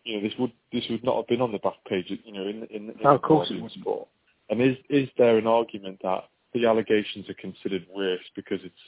You 0.04 0.18
know, 0.18 0.24
this 0.28 0.34
would 0.40 0.52
this 0.72 0.84
would 0.90 1.04
not 1.04 1.16
have 1.18 1.28
been 1.28 1.42
on 1.42 1.52
the 1.52 1.60
back 1.60 1.76
page. 1.88 2.08
You 2.10 2.34
know, 2.34 2.48
in 2.48 2.64
in, 2.70 2.90
in 2.90 2.96
Oh, 3.06 3.16
of 3.16 3.22
course 3.22 3.50
it 3.52 3.56
wouldn't. 3.62 3.74
sport. 3.82 4.08
And 4.50 4.62
is 4.62 4.78
is 4.90 5.08
there 5.18 5.38
an 5.38 5.48
argument 5.48 6.00
that 6.04 6.26
the 6.54 6.66
allegations 6.66 7.30
are 7.30 7.36
considered 7.36 7.86
worse 7.96 8.24
because 8.36 8.60
it's 8.64 8.86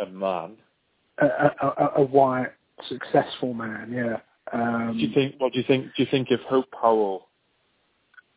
a 0.00 0.06
man? 0.06 0.56
a, 1.20 1.26
a, 1.26 1.66
a- 1.78 1.92
a 2.00 2.04
white 2.04 2.50
successful 2.88 3.52
man 3.52 3.92
yeah 3.92 4.16
um, 4.50 4.96
do 4.98 5.06
you 5.06 5.12
think? 5.14 5.36
Well, 5.38 5.50
do 5.50 5.58
you 5.60 5.64
think? 5.68 5.86
Do 5.94 6.02
you 6.02 6.08
think 6.10 6.28
if 6.34 6.40
Hope 6.50 6.66
Powell? 6.72 7.28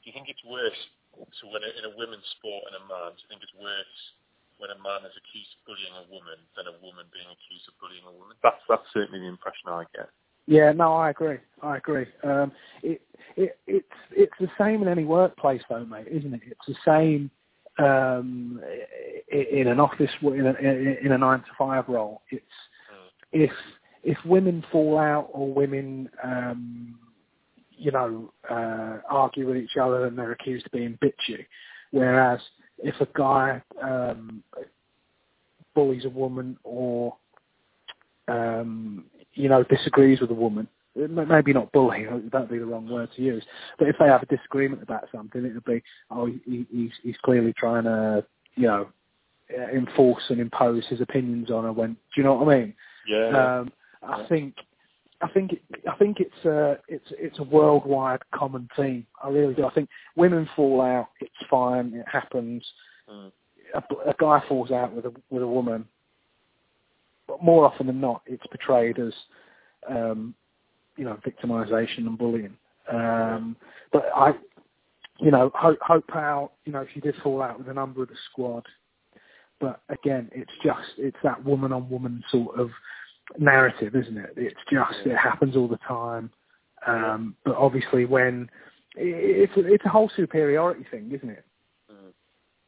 Do 0.04 0.12
you 0.12 0.14
think 0.14 0.30
it's 0.30 0.44
worse? 0.46 0.78
So 1.42 1.48
when 1.50 1.64
in 1.66 1.84
a 1.88 1.92
women's 1.98 2.24
sport 2.38 2.62
and 2.70 2.75
a 2.78 2.84
man, 2.86 3.16
do 3.16 3.20
you 3.25 3.28
think 3.32 3.42
it's 3.42 3.56
worse 3.58 3.96
when 4.62 4.70
a 4.70 4.80
man 4.80 5.02
is 5.08 5.16
accused 5.18 5.50
of 5.58 5.60
bullying 5.66 5.96
a 5.98 6.06
woman 6.14 6.38
than 6.56 6.68
a 6.72 6.75
woman 6.84 7.08
being 7.12 7.25
accused 7.28 7.66
of 7.68 7.74
bullying 7.82 8.06
a 8.06 8.14
woman? 8.14 8.38
That's 8.46 8.62
that's 8.70 8.86
certainly 8.94 9.24
the 9.24 9.32
impression 9.32 9.68
I 9.72 9.84
get. 9.98 10.08
Yeah, 10.48 10.72
no, 10.72 10.94
I 10.94 11.10
agree. 11.10 11.38
I 11.62 11.78
agree. 11.78 12.06
Um, 12.24 12.52
it, 12.84 13.02
it, 13.36 13.58
it's 13.68 13.88
it's 14.12 14.34
the 14.40 14.50
same 14.60 14.82
in 14.82 14.88
any 14.88 15.04
workplace, 15.04 15.62
though, 15.70 15.86
mate, 15.86 16.08
isn't 16.10 16.34
it? 16.34 16.42
It's 16.46 16.66
the 16.68 16.75
same 16.86 17.32
um, 17.80 18.62
in 19.32 19.68
an 19.68 19.80
office, 19.80 20.12
in 20.22 20.46
a, 20.46 21.06
in 21.06 21.12
a 21.12 21.18
nine 21.18 21.40
to 21.40 21.46
five 21.58 21.86
role. 21.88 22.22
It's 22.30 22.46
if 23.32 23.52
if 24.04 24.18
women 24.24 24.64
fall 24.72 25.00
out 25.00 25.30
or 25.34 25.52
women, 25.52 26.10
um, 26.24 27.00
you 27.72 27.92
know, 27.92 28.32
uh, 28.50 29.00
argue 29.10 29.48
with 29.48 29.58
each 29.58 29.78
other 29.82 30.06
and 30.06 30.18
they're 30.18 30.32
accused 30.32 30.68
of 30.68 30.72
being 30.72 30.98
bitchy, 31.04 31.46
whereas 31.92 32.40
if 32.78 32.96
a 33.02 33.08
guy 33.16 33.62
um, 33.82 34.44
bullies 35.74 36.06
a 36.06 36.10
woman 36.10 36.56
or 36.64 37.16
um, 38.28 39.06
you 39.36 39.50
know, 39.50 39.63
disagrees 39.63 40.22
with 40.22 40.32
a 40.32 40.34
woman, 40.34 40.68
maybe 40.96 41.54
not 41.54 41.72
bullying, 41.72 42.30
that'd 42.32 42.50
be 42.50 42.58
the 42.58 42.65
wrong 42.65 42.89
word 42.89 43.10
to 43.15 43.22
use, 43.22 43.44
but 43.77 43.88
if 43.88 43.96
they 44.00 44.08
have 44.08 44.24
a 44.24 44.25
disagreement 44.27 44.82
about 44.82 45.08
something, 45.13 45.46
it 45.46 45.54
would 45.54 45.65
be, 45.65 45.84
oh, 46.10 46.25
he, 46.25 46.65
he's, 46.72 46.92
he's 47.04 47.18
clearly 47.24 47.54
trying 47.58 47.84
to, 47.84 48.25
you 48.56 48.68
know, 48.68 48.88
uh, 49.56 49.70
enforce 49.72 50.24
and 50.30 50.39
impose 50.39 50.86
his 50.88 51.01
opinions 51.01 51.51
on 51.51 51.65
her 51.65 51.72
when, 51.72 51.94
do 51.94 51.98
you 52.18 52.24
know 52.24 52.34
what 52.34 52.48
I 52.48 52.60
mean? 52.60 52.74
Yeah. 53.08 53.60
Um, 53.60 53.72
I 54.01 54.22
Yeah. 54.22 54.27
think, 54.27 54.56
I 55.22 55.27
think, 55.30 55.54
it, 55.54 55.62
I 55.89 55.96
think 55.98 56.20
it's 56.20 56.46
a, 56.46 56.80
it's, 56.88 57.06
it's 57.12 57.39
a 57.39 57.44
worldwide 57.44 58.22
common 58.34 58.70
theme. 58.75 59.06
I 59.24 59.30
really 59.30 59.54
do. 59.54 59.65
I 59.65 59.72
think 59.72 59.89
women 60.15 60.48
fall 60.56 60.82
out, 60.82 61.10
it's 61.22 61.34
fine, 61.50 61.94
it 61.94 62.06
happens. 62.12 62.65
Mm. 63.10 63.32
A, 63.74 64.10
a 64.10 64.15
guy 64.18 64.42
falls 64.48 64.72
out 64.72 64.94
with 64.94 65.06
a 65.06 65.13
with 65.30 65.42
a 65.44 65.48
woman, 65.48 65.86
more 67.42 67.65
often 67.65 67.88
than 67.88 68.01
not, 68.01 68.22
it's 68.25 68.46
portrayed 68.48 69.00
as, 69.00 69.13
um, 69.89 70.34
you 70.98 71.06
know, 71.06 71.18
victimization 71.25 72.00
and 72.08 72.18
bullying. 72.18 72.56
Um, 72.92 73.56
but 73.92 74.06
I, 74.15 74.34
you 75.20 75.32
know, 75.32 75.51
Hope, 75.56 75.80
Hope 75.82 76.08
Powell, 76.08 76.54
you 76.65 76.72
know, 76.74 76.86
she 76.94 77.00
did 77.00 77.15
fall 77.24 77.42
out 77.42 77.58
with 77.58 77.68
a 77.70 77.74
number 77.74 78.04
of 78.04 78.10
the 78.10 78.15
squad. 78.32 78.65
But 79.60 79.82
again, 79.89 80.30
it's 80.34 80.51
just, 80.63 80.89
it's 80.98 81.18
that 81.24 81.44
woman 81.44 81.72
on 81.72 81.89
woman 81.89 82.24
sort 82.30 82.60
of 82.60 82.70
narrative, 83.39 83.96
isn't 83.96 84.18
it? 84.18 84.34
It's 84.36 84.60
just, 84.72 85.06
it 85.06 85.15
happens 85.18 85.56
all 85.56 85.68
the 85.68 85.80
time. 85.88 86.30
Um, 86.86 87.36
but 87.46 87.56
obviously 87.56 88.06
when, 88.06 88.50
it's 88.96 89.56
a, 89.58 89.65
it's 89.74 89.86
a 89.86 89.89
whole 89.89 90.12
superiority 90.15 90.86
thing, 90.92 91.12
isn't 91.12 91.30
it? 91.30 91.46
Mm. 91.92 92.12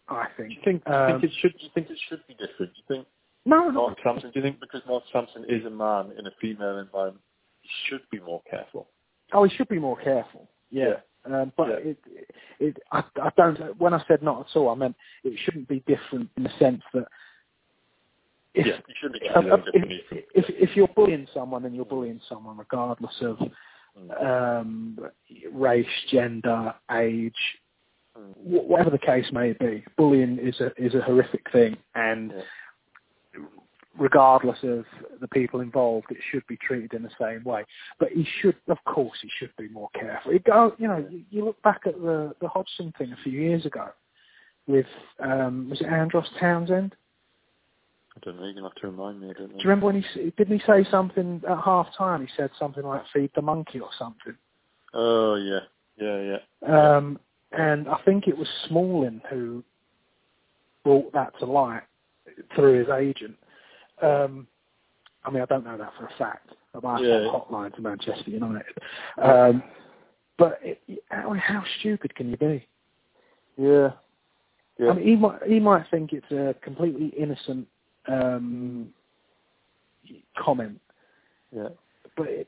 I 0.10 0.26
Do 0.38 0.44
think. 0.44 0.54
you 0.56 0.62
think? 0.64 0.86
Do 0.86 0.92
you 0.92 0.98
Um, 0.98 1.12
think 1.22 1.24
it 1.32 1.38
should? 1.40 1.54
Do 1.58 1.64
you 1.66 1.70
think 1.74 1.90
it 1.90 2.00
should 2.08 2.26
be 2.28 2.34
different? 2.34 2.74
Do 2.74 2.80
you 2.80 2.96
think 2.96 3.08
no, 3.48 3.70
no, 3.70 3.88
Mark 3.88 3.98
Sampson? 4.04 4.32
Do 4.32 4.40
you 4.40 4.44
think 4.44 4.60
because 4.60 4.82
Mark 4.88 5.04
Sampson 5.12 5.46
is 5.48 5.66
a 5.66 5.70
man 5.70 6.12
in 6.20 6.28
a 6.28 6.32
female 6.42 6.78
environment, 6.80 7.24
he 7.62 7.70
should 7.88 8.02
be 8.12 8.20
more 8.20 8.42
careful? 8.50 8.88
Oh, 9.34 9.44
he 9.44 9.56
should 9.56 9.70
be 9.70 9.80
more 9.80 9.98
careful. 9.98 10.48
Yeah. 10.70 10.96
Um, 11.26 11.52
but 11.58 11.70
Yeah. 11.70 11.76
it, 11.92 11.98
it, 12.60 12.78
I, 12.92 13.04
I 13.22 13.30
don't. 13.36 13.78
When 13.78 13.94
I 13.94 14.04
said 14.08 14.22
not 14.22 14.42
at 14.42 14.56
all, 14.56 14.70
I 14.70 14.76
meant 14.76 14.96
it 15.24 15.38
shouldn't 15.44 15.68
be 15.68 15.82
different 15.88 16.30
in 16.38 16.44
the 16.44 16.52
sense 16.60 16.82
that 16.94 17.06
if 18.54 18.66
yeah, 18.66 18.74
if, 18.88 19.12
treated 19.12 20.24
if, 20.34 20.46
if 20.50 20.76
you're 20.76 20.88
bullying 20.90 21.28
someone, 21.34 21.64
then 21.64 21.74
you're 21.74 21.86
bullying 21.86 22.22
someone 22.28 22.58
regardless 22.58 23.16
of 23.22 23.38
Mm. 23.98 24.60
um, 24.62 25.00
race, 25.52 25.88
gender, 26.12 26.72
age, 26.92 27.34
Mm. 28.16 28.36
whatever 28.38 28.92
the 28.92 29.00
case 29.00 29.26
may 29.32 29.54
be. 29.54 29.84
Bullying 29.98 30.38
is 30.38 30.60
a 30.62 30.72
is 30.78 30.94
a 30.94 31.02
horrific 31.02 31.50
thing, 31.52 31.78
and 31.96 32.32
Yeah. 32.32 32.42
Regardless 33.98 34.58
of 34.64 34.86
the 35.20 35.28
people 35.28 35.60
involved, 35.62 36.08
it 36.12 36.18
should 36.32 36.46
be 36.48 36.58
treated 36.58 36.94
in 36.94 37.04
the 37.04 37.10
same 37.20 37.44
way. 37.44 37.66
But 38.00 38.10
he 38.10 38.28
should, 38.42 38.56
of 38.68 38.78
course, 38.86 39.18
he 39.22 39.30
should 39.38 39.56
be 39.58 39.70
more 39.70 39.90
careful. 39.94 40.32
He 40.32 40.40
go, 40.40 40.74
you 40.78 40.88
know, 40.88 41.06
you, 41.10 41.24
you 41.30 41.46
look 41.46 41.62
back 41.62 41.82
at 41.86 41.96
the 41.96 42.34
the 42.42 42.48
Hodgson 42.48 42.94
thing 42.98 43.12
a 43.12 43.24
few 43.24 43.40
years 43.40 43.66
ago 43.66 43.90
with 44.68 44.86
um, 45.20 45.70
was 45.70 45.82
it 45.82 45.88
Andros 45.88 46.28
Townsend? 46.40 46.96
I 48.16 48.20
don't 48.24 48.38
know. 48.38 48.46
You're 48.46 48.54
gonna 48.54 48.70
have 48.70 48.82
to 48.82 48.88
remind 48.88 49.22
me. 49.22 49.30
I 49.30 49.34
don't 49.34 49.52
know. 49.52 49.58
Do 49.58 49.64
you 49.64 49.70
remember 49.70 49.86
when 49.88 50.02
he 50.02 50.32
didn't 50.38 50.60
he 50.60 50.66
say 50.66 50.86
something 50.90 51.42
at 51.48 51.64
half 51.64 51.88
time? 51.98 52.22
He 52.22 52.32
said 52.36 52.50
something 52.60 52.84
like 52.84 53.04
"feed 53.14 53.32
the 53.36 53.42
monkey" 53.42 53.80
or 53.80 53.90
something. 53.98 54.36
Oh 54.94 55.36
yeah, 55.36 55.60
yeah, 55.98 56.38
yeah. 56.64 56.96
Um, 56.96 57.20
and 57.52 57.88
I 57.88 57.98
think 58.06 58.28
it 58.28 58.38
was 58.38 58.48
Smalling 58.68 59.22
who 59.30 59.64
brought 60.84 61.14
that 61.14 61.38
to 61.40 61.46
light 61.46 61.84
through 62.56 62.80
his 62.80 62.90
agent. 62.90 63.36
Um, 64.02 64.48
I 65.24 65.32
mean, 65.32 65.42
I 65.42 65.46
don't 65.46 65.66
know 65.66 65.78
that 65.78 65.94
for 65.98 66.06
a 66.06 66.12
fact. 66.18 66.50
Asked 66.84 67.04
Yeah. 67.04 67.20
that 67.20 67.32
hotline 67.32 67.76
to 67.76 67.82
Manchester 67.82 68.30
United. 68.30 68.78
Um, 69.18 69.64
but 70.38 70.60
it, 70.62 70.80
how, 71.10 71.34
how 71.34 71.64
stupid 71.80 72.14
can 72.14 72.30
you 72.30 72.38
be? 72.38 72.68
Yeah. 73.58 73.94
Yeah. 74.78 74.92
I 74.92 74.94
mean, 74.94 75.08
he 75.08 75.16
might 75.16 75.44
he 75.44 75.60
might 75.60 75.90
think 75.90 76.14
it's 76.14 76.32
a 76.32 76.56
completely 76.62 77.08
innocent 77.18 77.68
um, 78.08 78.94
comment, 80.38 80.80
yeah. 81.52 81.70
but 82.16 82.28
it, 82.28 82.48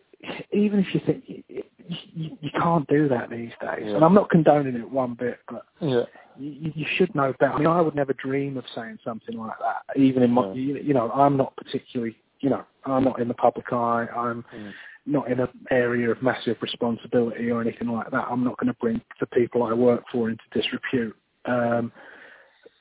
even 0.52 0.80
if 0.80 0.94
you 0.94 1.02
think 1.06 1.24
you, 1.28 1.44
you, 1.88 2.38
you 2.42 2.50
can't 2.52 2.88
do 2.88 3.08
that 3.10 3.30
these 3.30 3.52
days, 3.62 3.86
Yeah. 3.86 3.96
and 3.96 4.04
I'm 4.04 4.14
not 4.14 4.30
condoning 4.30 4.76
it 4.76 4.90
one 4.90 5.14
bit, 5.14 5.40
but 5.50 5.66
Yeah. 5.82 6.04
you, 6.38 6.72
you 6.76 6.86
should 6.96 7.14
know 7.16 7.34
better. 7.40 7.54
I 7.54 7.58
mean, 7.60 7.68
I 7.68 7.82
would 7.82 7.96
never 7.96 8.14
dream 8.14 8.58
of 8.58 8.66
saying 8.76 9.00
something 9.04 9.38
like 9.38 9.58
that, 9.60 9.98
even 10.00 10.24
in 10.24 10.32
my, 10.32 10.44
No. 10.44 10.54
you, 10.54 10.78
you 10.78 10.94
know, 10.94 11.12
I'm 11.12 11.38
not 11.38 11.56
particularly, 11.56 12.18
you 12.42 12.50
know, 12.50 12.64
I'm 12.86 13.04
not 13.04 13.20
in 13.20 13.28
the 13.28 13.34
public 13.34 13.72
eye. 13.72 14.08
I'm 14.16 14.44
Mm. 14.54 14.74
not 15.06 15.32
in 15.32 15.40
an 15.40 15.50
area 15.72 16.12
of 16.12 16.22
massive 16.22 16.58
responsibility 16.62 17.50
or 17.50 17.62
anything 17.62 17.88
like 17.88 18.12
that. 18.12 18.28
I'm 18.30 18.44
not 18.44 18.58
going 18.58 18.68
to 18.72 18.80
bring 18.80 19.02
the 19.20 19.26
people 19.28 19.64
I 19.64 19.74
work 19.74 20.04
for 20.12 20.30
into 20.30 20.44
disrepute. 20.52 21.16
Um, 21.46 21.92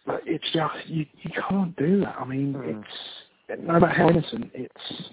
but 0.04 0.22
it's 0.26 0.50
just 0.52 0.86
you, 0.86 1.06
you 1.22 1.30
can't 1.48 1.74
do 1.76 2.00
that. 2.00 2.16
I 2.20 2.24
mean, 2.24 2.54
Mm. 2.54 2.84
it's 2.84 3.62
no 3.62 3.78
matter 3.80 3.94
how 3.94 4.10
innocent. 4.10 4.50
It's 4.54 5.10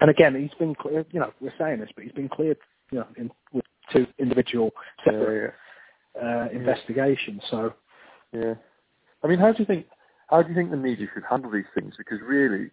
and 0.00 0.10
again, 0.10 0.34
he's 0.40 0.56
been 0.58 0.74
clear. 0.74 1.04
You 1.12 1.20
know, 1.20 1.32
we're 1.40 1.52
saying 1.58 1.80
this, 1.80 1.90
but 1.94 2.04
he's 2.04 2.12
been 2.12 2.28
cleared. 2.28 2.58
You 2.90 2.98
know, 3.00 3.06
in, 3.16 3.30
with 3.52 3.64
two 3.92 4.06
individual 4.18 4.70
separate 5.04 5.54
uh, 6.20 6.48
investigations. 6.52 7.40
So 7.50 7.72
Yeah. 8.32 8.54
I 9.22 9.26
mean, 9.28 9.38
how 9.38 9.52
do 9.52 9.58
you 9.60 9.64
think 9.66 9.86
how 10.28 10.42
do 10.42 10.48
you 10.48 10.54
think 10.54 10.70
the 10.70 10.76
media 10.76 11.06
should 11.14 11.24
handle 11.28 11.50
these 11.50 11.64
things? 11.74 11.94
Because 11.98 12.18
really, 12.26 12.70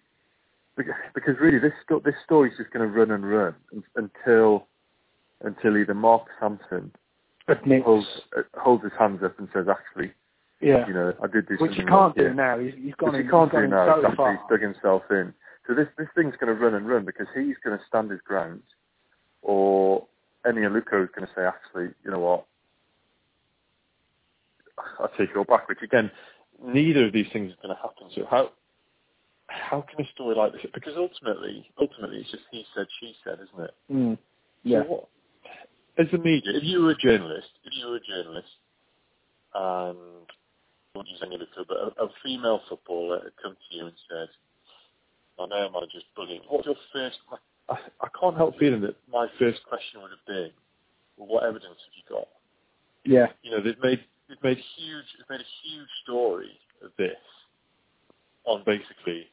because 0.75 1.35
really, 1.39 1.59
this 1.59 1.73
sto- 1.83 2.01
this 2.03 2.15
story's 2.25 2.53
just 2.57 2.71
going 2.71 2.87
to 2.87 2.95
run 2.95 3.11
and 3.11 3.29
run 3.29 3.55
until 3.95 4.67
until 5.41 5.77
either 5.77 5.93
Mark 5.93 6.23
Sampson 6.39 6.91
admits, 7.47 7.85
holds 7.85 8.07
uh, 8.37 8.41
holds 8.59 8.83
his 8.83 8.93
hands 8.97 9.21
up 9.23 9.37
and 9.39 9.47
says, 9.53 9.65
actually, 9.69 10.11
yeah, 10.61 10.87
you 10.87 10.93
know, 10.93 11.13
I 11.23 11.27
did 11.27 11.47
do 11.47 11.55
which 11.59 11.71
something. 11.71 11.85
you 11.85 11.91
can't 11.91 12.15
do 12.15 12.33
now. 12.33 12.57
He's, 12.59 12.73
he's 12.81 12.93
gone 12.95 13.13
Which 13.13 13.19
in. 13.21 13.25
he 13.25 13.31
can't 13.31 13.51
do 13.51 13.67
now. 13.67 13.85
so 13.87 13.99
exactly. 13.99 14.25
He's 14.31 14.39
dug 14.49 14.61
himself 14.61 15.03
in. 15.11 15.33
So 15.67 15.73
this 15.73 15.87
this 15.97 16.07
thing's 16.15 16.35
going 16.39 16.55
to 16.55 16.61
run 16.61 16.73
and 16.73 16.87
run 16.87 17.05
because 17.05 17.27
he's 17.35 17.57
going 17.63 17.77
to 17.77 17.83
stand 17.87 18.09
his 18.09 18.21
ground, 18.21 18.63
or 19.41 20.07
Eni 20.45 20.59
Aluko 20.59 21.03
is 21.03 21.09
going 21.13 21.27
to 21.27 21.33
say, 21.35 21.43
actually, 21.43 21.93
you 22.05 22.11
know 22.11 22.19
what, 22.19 22.45
I 24.99 25.07
take 25.17 25.31
it 25.31 25.37
all 25.37 25.43
back. 25.43 25.67
Which 25.67 25.81
again, 25.83 26.09
neither 26.63 27.05
of 27.05 27.13
these 27.13 27.27
things 27.33 27.51
is 27.51 27.57
going 27.61 27.75
to 27.75 27.81
happen. 27.81 28.07
So 28.15 28.25
how 28.29 28.51
how 29.47 29.81
can 29.81 30.05
a 30.05 30.09
story 30.13 30.35
like 30.35 30.53
this? 30.53 30.61
Because 30.73 30.93
ultimately, 30.95 31.69
ultimately, 31.79 32.19
it's 32.19 32.31
just 32.31 32.43
he 32.51 32.65
said, 32.73 32.87
she 32.99 33.13
said, 33.23 33.39
isn't 33.43 33.65
it? 33.65 33.73
Mm. 33.91 34.17
Yeah. 34.63 34.83
So 34.83 34.89
what, 34.89 35.07
as 35.97 36.07
a 36.13 36.17
media, 36.17 36.53
if 36.55 36.63
you 36.63 36.83
were 36.83 36.91
a 36.91 36.97
journalist, 36.97 37.49
if 37.65 37.73
you 37.75 37.87
were 37.87 37.97
a 37.97 37.99
journalist, 37.99 38.47
and 39.53 39.97
I 39.97 40.97
won't 40.97 41.07
use 41.09 41.21
Eni 41.21 41.37
Aluko, 41.37 41.65
but 41.67 41.77
a, 41.77 42.05
a 42.05 42.09
female 42.23 42.61
footballer 42.69 43.19
had 43.23 43.33
come 43.41 43.53
to 43.53 43.75
you 43.75 43.85
and 43.87 43.95
said, 44.09 44.29
I 45.39 45.45
know 45.47 45.69
my 45.69 45.81
just 45.91 46.05
brilliant. 46.15 46.45
What's 46.49 46.65
your 46.65 46.75
first? 46.93 47.17
I, 47.69 47.75
I 48.01 48.07
can't 48.19 48.35
help 48.35 48.57
feeling 48.57 48.81
that 48.81 48.95
my 49.11 49.27
first 49.37 49.59
question 49.67 50.01
would 50.01 50.11
have 50.11 50.25
been, 50.25 50.51
well, 51.17 51.27
what 51.27 51.43
evidence 51.43 51.77
have 51.77 51.95
you 51.95 52.03
got? 52.09 52.27
Yeah. 53.03 53.27
You 53.43 53.51
know, 53.51 53.63
they've 53.63 53.81
made 53.81 54.03
they've 54.27 54.43
made 54.43 54.57
huge 54.77 55.05
they've 55.17 55.29
made 55.37 55.41
a 55.41 55.51
huge 55.63 55.89
story 56.03 56.51
of 56.83 56.91
this 56.97 57.17
on 58.45 58.63
basically 58.65 59.27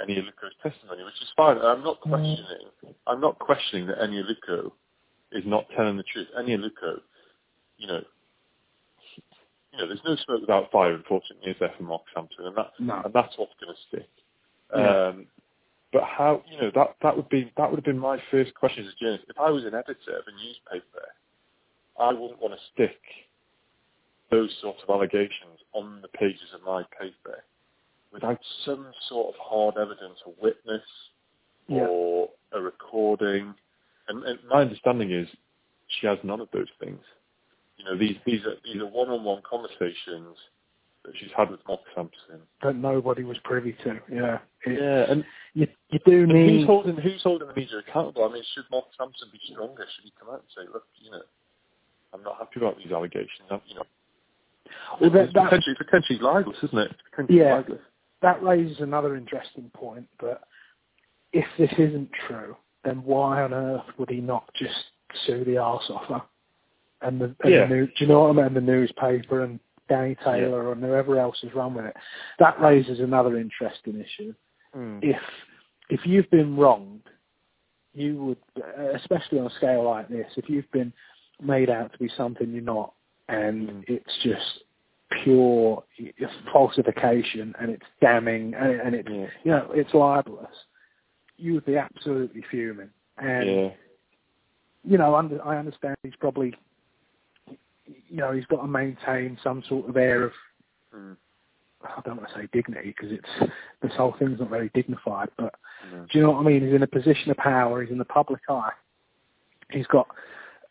Eni 0.00 0.18
Aluko's 0.18 0.54
testimony, 0.62 1.04
which 1.04 1.20
is 1.22 1.28
fine. 1.36 1.58
I'm 1.58 1.82
not 1.82 2.00
mm. 2.00 2.10
questioning. 2.10 2.94
I'm 3.06 3.20
not 3.20 3.38
questioning 3.38 3.86
that 3.86 3.98
Eni 3.98 4.22
Aluko 4.22 4.72
is 5.32 5.44
not 5.46 5.66
telling 5.76 5.96
the 5.96 6.02
truth. 6.04 6.28
Eni 6.38 6.56
Aluko, 6.58 7.00
you 7.78 7.86
know, 7.86 8.02
you 9.72 9.78
know, 9.78 9.86
there's 9.88 10.00
no 10.04 10.16
smoke 10.24 10.40
without 10.40 10.70
fire. 10.70 10.94
Unfortunately, 10.94 11.50
is 11.50 11.56
there 11.58 11.72
for 11.76 11.82
Mark 11.82 12.02
Sampson, 12.14 12.46
and 12.46 12.56
that 12.56 12.72
No. 12.78 13.02
and 13.04 13.12
that's 13.12 13.36
what's 13.36 13.54
going 13.60 13.74
to 13.74 13.80
stick. 13.88 14.08
Yeah. 14.74 15.08
Um, 15.08 15.26
but 15.92 16.02
how, 16.02 16.42
you 16.50 16.60
know, 16.60 16.70
that 16.74 16.96
that 17.02 17.16
would 17.16 17.28
be 17.28 17.52
that 17.56 17.70
would 17.70 17.76
have 17.78 17.84
been 17.84 17.98
my 17.98 18.18
first 18.30 18.52
question 18.54 18.84
as 18.84 18.92
a 18.92 18.96
journalist. 19.04 19.26
If 19.28 19.38
I 19.38 19.50
was 19.50 19.64
an 19.64 19.74
editor 19.74 20.16
of 20.18 20.24
a 20.26 20.44
newspaper, 20.44 21.06
I 21.98 22.12
wouldn't 22.12 22.42
want 22.42 22.54
to 22.54 22.60
stick 22.74 22.98
those 24.30 24.50
sorts 24.60 24.80
of 24.82 24.90
allegations 24.90 25.60
on 25.72 26.00
the 26.02 26.08
pages 26.08 26.48
of 26.54 26.62
my 26.66 26.82
paper 27.00 27.44
without 28.12 28.40
some 28.64 28.86
sort 29.08 29.28
of 29.28 29.40
hard 29.40 29.76
evidence, 29.76 30.18
a 30.26 30.30
witness 30.42 30.82
Yeah. 31.68 31.86
or 31.86 32.30
a 32.52 32.60
recording. 32.60 33.54
And, 34.08 34.24
and 34.24 34.38
my 34.50 34.62
understanding 34.62 35.12
is 35.12 35.28
she 36.00 36.06
has 36.08 36.18
none 36.24 36.40
of 36.40 36.48
those 36.52 36.68
things. 36.80 37.00
You 37.76 37.84
know, 37.84 37.96
these 37.96 38.16
these 38.26 38.44
are 38.44 38.56
these 38.64 38.80
are 38.82 38.86
one-on-one 38.86 39.42
conversations 39.48 40.36
that 41.04 41.12
she's 41.18 41.30
had 41.36 41.50
with 41.50 41.60
Mark 41.68 41.80
Sampson. 41.94 42.40
That 42.62 42.76
nobody 42.76 43.24
was 43.24 43.36
privy 43.44 43.72
to. 43.84 44.00
Yeah. 44.10 44.38
It- 44.66 44.80
Yeah, 44.80 45.10
and 45.10 45.24
You 45.54 45.68
you 45.90 45.98
do 46.06 46.26
need. 46.26 46.60
who's 46.60 46.66
holding 46.66 46.96
who's 46.96 47.22
holding 47.22 47.48
the 47.48 47.54
media 47.54 47.78
accountable? 47.78 48.24
I 48.24 48.32
mean, 48.32 48.42
should 48.54 48.64
Mark 48.70 48.86
Sampson 48.96 49.28
be 49.32 49.38
stronger? 49.52 49.86
Should 49.94 50.04
he 50.04 50.12
come 50.18 50.28
out 50.30 50.40
and 50.40 50.48
say, 50.56 50.62
"Look, 50.72 50.84
you 50.96 51.10
know, 51.10 51.22
I'm 52.12 52.22
not 52.22 52.38
happy 52.38 52.60
about 52.60 52.78
these 52.78 52.90
allegations." 52.92 53.48
I'm, 53.50 53.60
you 53.66 53.74
know, 53.76 53.82
Well, 55.00 55.10
that- 55.10 55.24
it's 55.24 55.32
that- 55.34 55.44
potentially 55.44 55.76
potentially 55.76 56.18
libelous, 56.18 56.62
isn't 56.64 56.78
it? 56.78 56.96
Potentially 57.10 57.38
Yeah. 57.38 57.56
libelous. 57.56 57.82
that 58.20 58.42
raises 58.42 58.80
another 58.80 59.16
interesting 59.16 59.68
point. 59.74 60.08
But 60.18 60.44
if 61.34 61.44
this 61.58 61.70
isn't 61.74 62.10
true, 62.26 62.56
then 62.82 63.04
why 63.04 63.42
on 63.42 63.52
earth 63.52 63.84
would 63.98 64.08
he 64.08 64.22
not 64.22 64.50
just 64.54 64.86
sue 65.26 65.44
the 65.44 65.58
arse 65.58 65.90
off 65.90 66.06
her? 66.06 66.22
And 67.02 67.20
the, 67.20 67.36
and 67.40 67.52
Yeah. 67.52 67.66
the 67.66 67.74
new, 67.74 67.86
do 67.86 67.92
you 67.98 68.06
know 68.06 68.20
what 68.22 68.38
I 68.38 68.44
mean? 68.44 68.54
The 68.54 68.62
newspaper 68.62 69.42
and 69.42 69.60
Danny 69.88 70.16
Taylor 70.24 70.72
and 70.72 70.82
whoever 70.82 71.18
else 71.18 71.38
has 71.42 71.54
run 71.54 71.74
with 71.74 71.84
it. 71.86 71.96
That 72.38 72.60
raises 72.60 73.00
another 73.00 73.38
interesting 73.38 74.00
issue. 74.00 74.34
If 75.02 75.20
if 75.90 76.00
you've 76.06 76.30
been 76.30 76.56
wronged, 76.56 77.02
you 77.92 78.16
would, 78.24 78.64
especially 78.94 79.38
on 79.38 79.46
a 79.46 79.54
scale 79.56 79.84
like 79.84 80.08
this, 80.08 80.26
if 80.36 80.48
you've 80.48 80.70
been 80.72 80.92
made 81.42 81.70
out 81.70 81.92
to 81.92 81.98
be 81.98 82.08
something 82.16 82.50
you're 82.50 82.62
not, 82.62 82.92
and 83.28 83.68
Mm. 83.68 83.84
it's 83.88 84.18
just 84.22 84.64
pure 85.22 85.84
falsification 86.52 87.54
and 87.60 87.70
it's 87.70 87.86
damning 88.00 88.54
and, 88.54 88.80
and 88.80 88.94
it's 88.94 89.08
Yeah. 89.08 89.26
you 89.44 89.50
know 89.52 89.70
it's 89.72 89.94
libelous, 89.94 90.64
you 91.36 91.54
would 91.54 91.66
be 91.66 91.76
absolutely 91.76 92.42
fuming. 92.50 92.90
And 93.18 93.48
yeah, 93.48 93.70
you 94.84 94.98
know, 94.98 95.14
under, 95.14 95.44
I 95.46 95.56
understand 95.58 95.96
he's 96.02 96.16
probably, 96.16 96.54
you 97.86 98.16
know, 98.16 98.32
he's 98.32 98.46
got 98.46 98.62
to 98.62 98.66
maintain 98.68 99.38
some 99.42 99.62
sort 99.68 99.88
of 99.88 99.96
air 99.96 100.24
of, 100.24 100.32
Mm. 100.94 101.16
I 101.82 102.00
don't 102.04 102.16
want 102.16 102.28
to 102.28 102.34
say 102.34 102.48
dignity 102.52 102.94
because 102.96 103.12
it's 103.12 103.50
this 103.82 103.92
whole 103.96 104.12
thing's 104.18 104.38
not 104.40 104.48
very 104.48 104.70
dignified, 104.74 105.28
but 105.36 105.54
No. 105.92 106.06
do 106.10 106.18
you 106.18 106.22
know 106.24 106.30
what 106.30 106.40
I 106.40 106.42
mean? 106.44 106.64
He's 106.64 106.72
in 106.74 106.82
a 106.82 106.86
position 106.86 107.30
of 107.30 107.36
power. 107.36 107.82
He's 107.82 107.90
in 107.90 107.98
the 107.98 108.04
public 108.04 108.40
eye. 108.48 108.72
He's 109.70 109.86
got, 109.88 110.08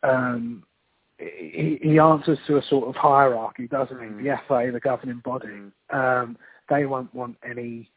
um, 0.01 0.63
he, 1.19 1.77
he 1.81 1.99
answers 1.99 2.39
to 2.47 2.57
a 2.57 2.63
sort 2.63 2.87
of 2.87 2.95
hierarchy, 2.95 3.67
doesn't 3.67 3.99
he? 3.99 4.05
Mm. 4.05 4.23
The 4.23 4.37
FA, 4.47 4.71
the 4.71 4.79
governing 4.79 5.19
body. 5.23 5.47
Mm. 5.47 5.71
Um, 6.23 6.37
they 6.69 6.85
won't 6.85 7.13
want 7.13 7.37
any 7.47 7.89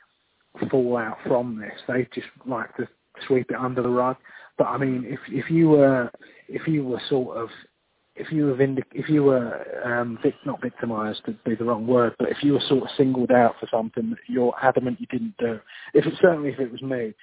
fallout 0.70 1.18
from 1.26 1.58
this. 1.58 1.80
They 1.86 2.06
just 2.14 2.26
like 2.44 2.74
to 2.76 2.88
sweep 3.26 3.50
it 3.50 3.56
under 3.56 3.82
the 3.82 3.88
rug. 3.88 4.16
But 4.58 4.64
I 4.68 4.78
mean, 4.78 5.04
if 5.06 5.20
if 5.28 5.50
you 5.50 5.68
were 5.68 6.10
if 6.48 6.66
you 6.66 6.84
were 6.84 7.00
sort 7.08 7.36
of 7.36 7.48
if 8.16 8.32
you 8.32 8.46
were 8.46 8.54
vindic- 8.54 8.92
if 8.92 9.08
you 9.08 9.22
were 9.24 9.64
um, 9.84 10.18
vic- 10.22 10.34
not 10.44 10.60
victimised 10.62 11.24
to 11.26 11.32
be 11.44 11.54
the 11.54 11.64
wrong 11.64 11.86
word, 11.86 12.14
but 12.18 12.30
if 12.30 12.42
you 12.42 12.54
were 12.54 12.60
sort 12.60 12.82
of 12.84 12.88
singled 12.96 13.30
out 13.30 13.54
for 13.60 13.68
something 13.70 14.10
that 14.10 14.18
you're 14.26 14.54
adamant 14.62 15.00
you 15.00 15.06
didn't 15.06 15.36
do, 15.38 15.60
if 15.94 16.06
it 16.06 16.14
certainly 16.20 16.50
if 16.50 16.58
it 16.58 16.72
was 16.72 16.82
me, 16.82 17.14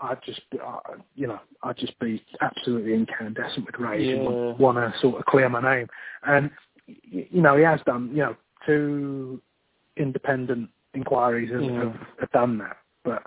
I'd 0.00 0.22
just 0.24 0.48
be- 0.50 0.60
uh, 0.60 0.78
you 1.14 1.26
know 1.26 1.40
I'd 1.62 1.76
just 1.76 1.98
be 1.98 2.22
absolutely 2.40 2.94
incandescent 2.94 3.66
with 3.66 3.78
rage 3.78 4.06
and 4.08 4.58
want 4.58 4.78
to 4.78 4.98
sort 5.00 5.18
of 5.18 5.26
clear 5.26 5.48
my 5.48 5.60
name. 5.60 5.88
And 6.26 6.50
you 6.86 7.42
know 7.42 7.56
he 7.56 7.64
has 7.64 7.80
done 7.84 8.10
you 8.10 8.18
know 8.18 8.36
two 8.64 9.42
independent 9.96 10.70
inquiries 10.94 11.50
have, 11.50 11.62
Yeah. 11.62 11.78
have, 11.80 11.96
have 12.20 12.30
done 12.30 12.58
that, 12.58 12.76
but 13.04 13.24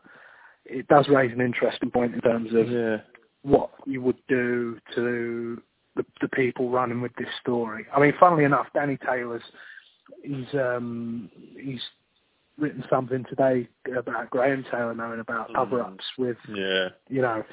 it 0.65 0.87
does 0.87 1.09
raise 1.09 1.31
an 1.33 1.41
interesting 1.41 1.91
point 1.91 2.15
in 2.15 2.21
terms 2.21 2.53
of 2.53 2.69
yeah, 2.71 2.97
what 3.41 3.71
you 3.85 4.01
would 4.01 4.19
do 4.29 4.79
to 4.95 5.61
the, 5.95 6.05
the 6.21 6.27
people 6.29 6.69
running 6.69 7.01
with 7.01 7.15
this 7.17 7.27
story. 7.41 7.85
I 7.95 7.99
mean, 7.99 8.13
funnily 8.19 8.43
enough, 8.43 8.67
Danny 8.73 8.97
Taylor's 8.97 9.43
he's 10.23 10.53
um, 10.53 11.29
he's 11.59 11.81
written 12.57 12.83
something 12.89 13.25
today 13.29 13.67
about 13.97 14.29
Graham 14.29 14.63
Taylor 14.69 14.93
knowing 14.93 15.19
about 15.19 15.49
Mm. 15.49 15.55
cover-ups 15.55 16.05
with 16.17 16.37
yeah. 16.49 16.89
you 17.09 17.21
know, 17.21 17.43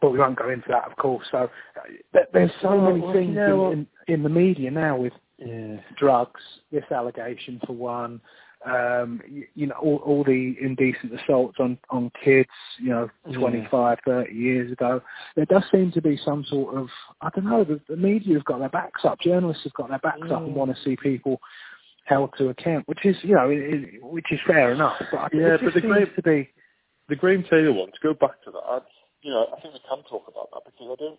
but 0.00 0.10
we 0.10 0.18
won't 0.18 0.38
go 0.38 0.48
into 0.48 0.68
that, 0.68 0.84
of 0.90 0.96
course. 0.96 1.26
So 1.30 1.48
uh, 1.76 2.18
there's 2.32 2.50
so 2.60 2.80
many 2.80 3.00
well, 3.00 3.12
things 3.12 3.36
yeah, 3.36 3.52
in, 3.52 3.72
in, 3.72 3.86
in 4.08 4.22
the 4.22 4.28
media 4.28 4.70
now 4.70 4.96
with 4.96 5.12
Yeah. 5.38 5.80
drugs, 5.96 6.40
this 6.70 6.84
allegation 6.90 7.60
for 7.66 7.74
one, 7.74 8.20
um, 8.64 9.20
you, 9.54 9.66
know, 9.66 9.74
all, 9.80 9.96
all 10.04 10.24
the 10.24 10.56
indecent 10.60 11.12
assaults 11.14 11.56
on, 11.58 11.78
on 11.90 12.10
kids, 12.24 12.48
you 12.78 12.90
know, 12.90 13.10
Yeah. 13.28 13.38
25, 13.38 13.98
30 14.06 14.32
years 14.34 14.72
ago. 14.72 15.02
There 15.36 15.46
does 15.46 15.64
seem 15.72 15.90
to 15.92 16.00
be 16.02 16.16
some 16.24 16.44
sort 16.44 16.74
of, 16.76 16.88
I 17.20 17.30
don't 17.34 17.44
know, 17.46 17.64
the, 17.64 17.80
the 17.88 17.96
media 17.96 18.34
have 18.34 18.44
got 18.44 18.58
their 18.60 18.68
backs 18.68 19.04
up, 19.04 19.20
journalists 19.20 19.64
have 19.64 19.74
got 19.74 19.88
their 19.88 19.98
backs 19.98 20.30
up 20.30 20.42
and 20.42 20.52
Mm. 20.52 20.54
want 20.54 20.76
to 20.76 20.82
see 20.82 20.96
people 20.96 21.40
held 22.04 22.30
to 22.38 22.48
account, 22.50 22.86
which 22.88 23.04
is, 23.04 23.16
you 23.22 23.34
know, 23.34 23.48
it, 23.50 23.58
it, 23.58 24.02
which 24.04 24.30
is 24.32 24.40
fair 24.46 24.72
enough. 24.72 24.96
But 25.10 25.18
I 25.18 25.28
Yeah, 25.32 25.56
but 25.62 25.74
the 25.74 25.80
great- 25.80 26.14
to 26.16 26.22
be, 26.22 26.48
The 27.08 27.16
Graham 27.16 27.44
Taylor 27.44 27.72
one. 27.72 27.88
To 27.92 27.98
go 28.02 28.14
back 28.14 28.42
to 28.44 28.50
that, 28.52 28.58
I, 28.58 28.80
you 29.22 29.30
know, 29.30 29.46
I 29.56 29.60
think 29.60 29.74
we 29.74 29.80
can 29.80 30.02
talk 30.08 30.26
about 30.28 30.50
that 30.52 30.62
because 30.64 30.88
I 30.90 30.96
don't. 31.02 31.18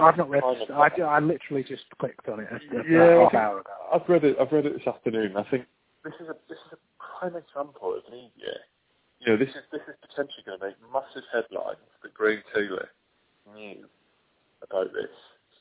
I 0.00 0.08
I've 0.08 0.18
not 0.18 0.28
read, 0.28 0.42
of- 0.44 0.70
I, 0.70 0.88
I 1.00 1.18
literally 1.20 1.62
just 1.64 1.84
clicked 1.98 2.28
on 2.28 2.40
it 2.40 2.48
a, 2.52 2.56
a, 2.56 2.84
Yeah, 2.90 3.22
half 3.24 3.34
hour 3.34 3.60
ago. 3.60 3.70
I've 3.92 4.06
read 4.08 4.22
it. 4.24 4.36
I've 4.38 4.52
read 4.52 4.66
it 4.66 4.74
this 4.76 4.86
afternoon. 4.86 5.34
I 5.36 5.44
think 5.50 5.64
this 6.04 6.14
is 6.20 6.28
a 6.28 6.36
this 6.48 6.58
is 6.66 6.72
a 6.78 6.80
prime 6.98 7.36
example 7.36 7.94
of 7.94 8.02
media. 8.10 8.58
You 9.20 9.32
know, 9.32 9.36
this 9.38 9.50
is 9.54 9.62
this 9.70 9.82
is 9.86 9.94
potentially 10.02 10.42
going 10.44 10.58
to 10.58 10.66
make 10.66 10.76
massive 10.92 11.22
headlines 11.32 11.78
that 12.02 12.12
Graham 12.14 12.42
Taylor 12.54 12.88
knew 13.54 13.86
about 14.62 14.92
this 14.92 15.10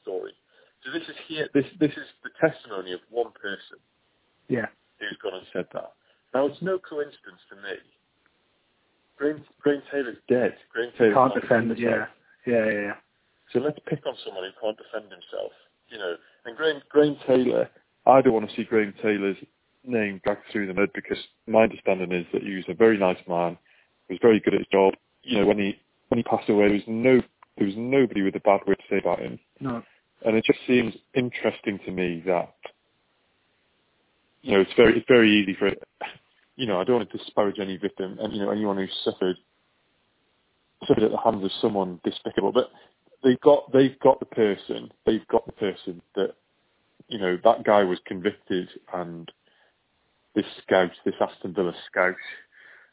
story. 0.01 0.33
So 0.83 0.91
this 0.91 1.03
is 1.07 1.15
here. 1.27 1.47
This 1.53 1.65
this 1.79 1.91
is 1.93 2.07
the 2.25 2.31
testimony 2.41 2.93
of 2.93 2.99
one 3.09 3.31
person 3.37 3.77
Yeah, 4.47 4.65
who's 4.99 5.17
gone 5.21 5.35
and 5.37 5.45
said 5.53 5.67
that. 5.73 5.93
Now 6.33 6.47
it's 6.47 6.61
no 6.61 6.79
coincidence 6.79 7.41
to 7.49 7.55
me. 7.57 7.77
Graham, 9.17 9.43
Graham 9.61 9.83
Taylor's 9.91 10.17
dead. 10.27 10.55
Graham 10.73 10.91
Taylor 10.97 11.13
can't 11.13 11.33
defend 11.41 11.69
himself. 11.69 12.07
yeah. 12.47 12.51
Yeah, 12.51 12.65
yeah, 12.65 12.81
yeah. 12.81 12.93
So 13.53 13.59
let's 13.59 13.77
pick 13.85 14.01
on 14.07 14.15
someone 14.25 14.45
who 14.45 14.51
can't 14.59 14.77
defend 14.77 15.11
himself, 15.11 15.51
you 15.89 15.99
know. 15.99 16.15
And 16.45 16.57
Graham, 16.57 16.81
Graham 16.89 17.17
Taylor, 17.27 17.69
I 18.07 18.21
don't 18.21 18.33
want 18.33 18.49
to 18.49 18.55
see 18.55 18.63
Graham 18.63 18.93
Taylor's 19.03 19.37
name 19.83 20.21
dragged 20.23 20.43
through 20.51 20.67
the 20.67 20.73
mud 20.73 20.89
because 20.93 21.17
my 21.47 21.63
understanding 21.63 22.11
is 22.11 22.25
that 22.33 22.43
he 22.43 22.55
was 22.55 22.65
a 22.67 22.73
very 22.73 22.97
nice 22.97 23.17
man, 23.27 23.57
was 24.09 24.19
very 24.21 24.39
good 24.39 24.53
at 24.53 24.59
his 24.59 24.67
job. 24.71 24.93
You 25.23 25.39
know, 25.39 25.45
when 25.45 25.57
he 25.57 25.79
when 26.09 26.17
he 26.17 26.23
passed 26.23 26.49
away, 26.49 26.67
there 26.67 26.73
was 26.75 26.83
no 26.87 27.21
there 27.57 27.67
was 27.67 27.75
nobody 27.77 28.21
with 28.21 28.35
a 28.35 28.39
bad 28.39 28.61
word 28.67 28.77
to 28.77 28.83
say 28.89 28.99
about 28.99 29.19
him, 29.19 29.39
No, 29.59 29.83
and 30.25 30.35
it 30.35 30.43
just 30.45 30.59
seems 30.67 30.93
interesting 31.13 31.79
to 31.85 31.91
me 31.91 32.23
that 32.25 32.53
you 34.41 34.53
know 34.53 34.61
it's 34.61 34.73
very 34.75 34.97
it's 34.97 35.07
very 35.07 35.31
easy 35.31 35.55
for 35.57 35.71
you 36.55 36.67
know 36.67 36.79
I 36.79 36.83
don't 36.83 36.97
want 36.97 37.11
to 37.11 37.17
disparage 37.17 37.59
any 37.59 37.77
victim 37.77 38.17
and 38.19 38.33
you 38.33 38.39
know 38.39 38.51
anyone 38.51 38.77
who 38.77 38.87
suffered 39.03 39.37
suffered 40.87 41.03
at 41.03 41.11
the 41.11 41.17
hands 41.17 41.43
of 41.43 41.51
someone 41.61 41.99
despicable, 42.03 42.51
but 42.51 42.71
they've 43.23 43.39
got 43.41 43.71
they've 43.71 43.99
got 43.99 44.19
the 44.19 44.25
person 44.25 44.91
they've 45.05 45.27
got 45.27 45.45
the 45.45 45.51
person 45.53 46.01
that 46.15 46.33
you 47.07 47.19
know 47.19 47.37
that 47.43 47.63
guy 47.63 47.83
was 47.83 47.99
convicted 48.05 48.69
and 48.93 49.31
this 50.35 50.45
scout 50.63 50.91
this 51.05 51.15
Aston 51.19 51.53
Villa 51.53 51.73
scout. 51.89 52.15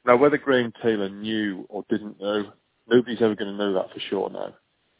Now 0.07 0.16
whether 0.16 0.38
Graham 0.38 0.72
Taylor 0.83 1.09
knew 1.09 1.66
or 1.68 1.85
didn't 1.88 2.20
know, 2.20 2.53
nobody's 2.88 3.22
ever 3.22 3.35
going 3.35 3.51
to 3.53 3.57
know 3.59 3.74
that 3.74 3.92
for 3.92 4.01
sure 4.09 4.31
now. 4.31 4.55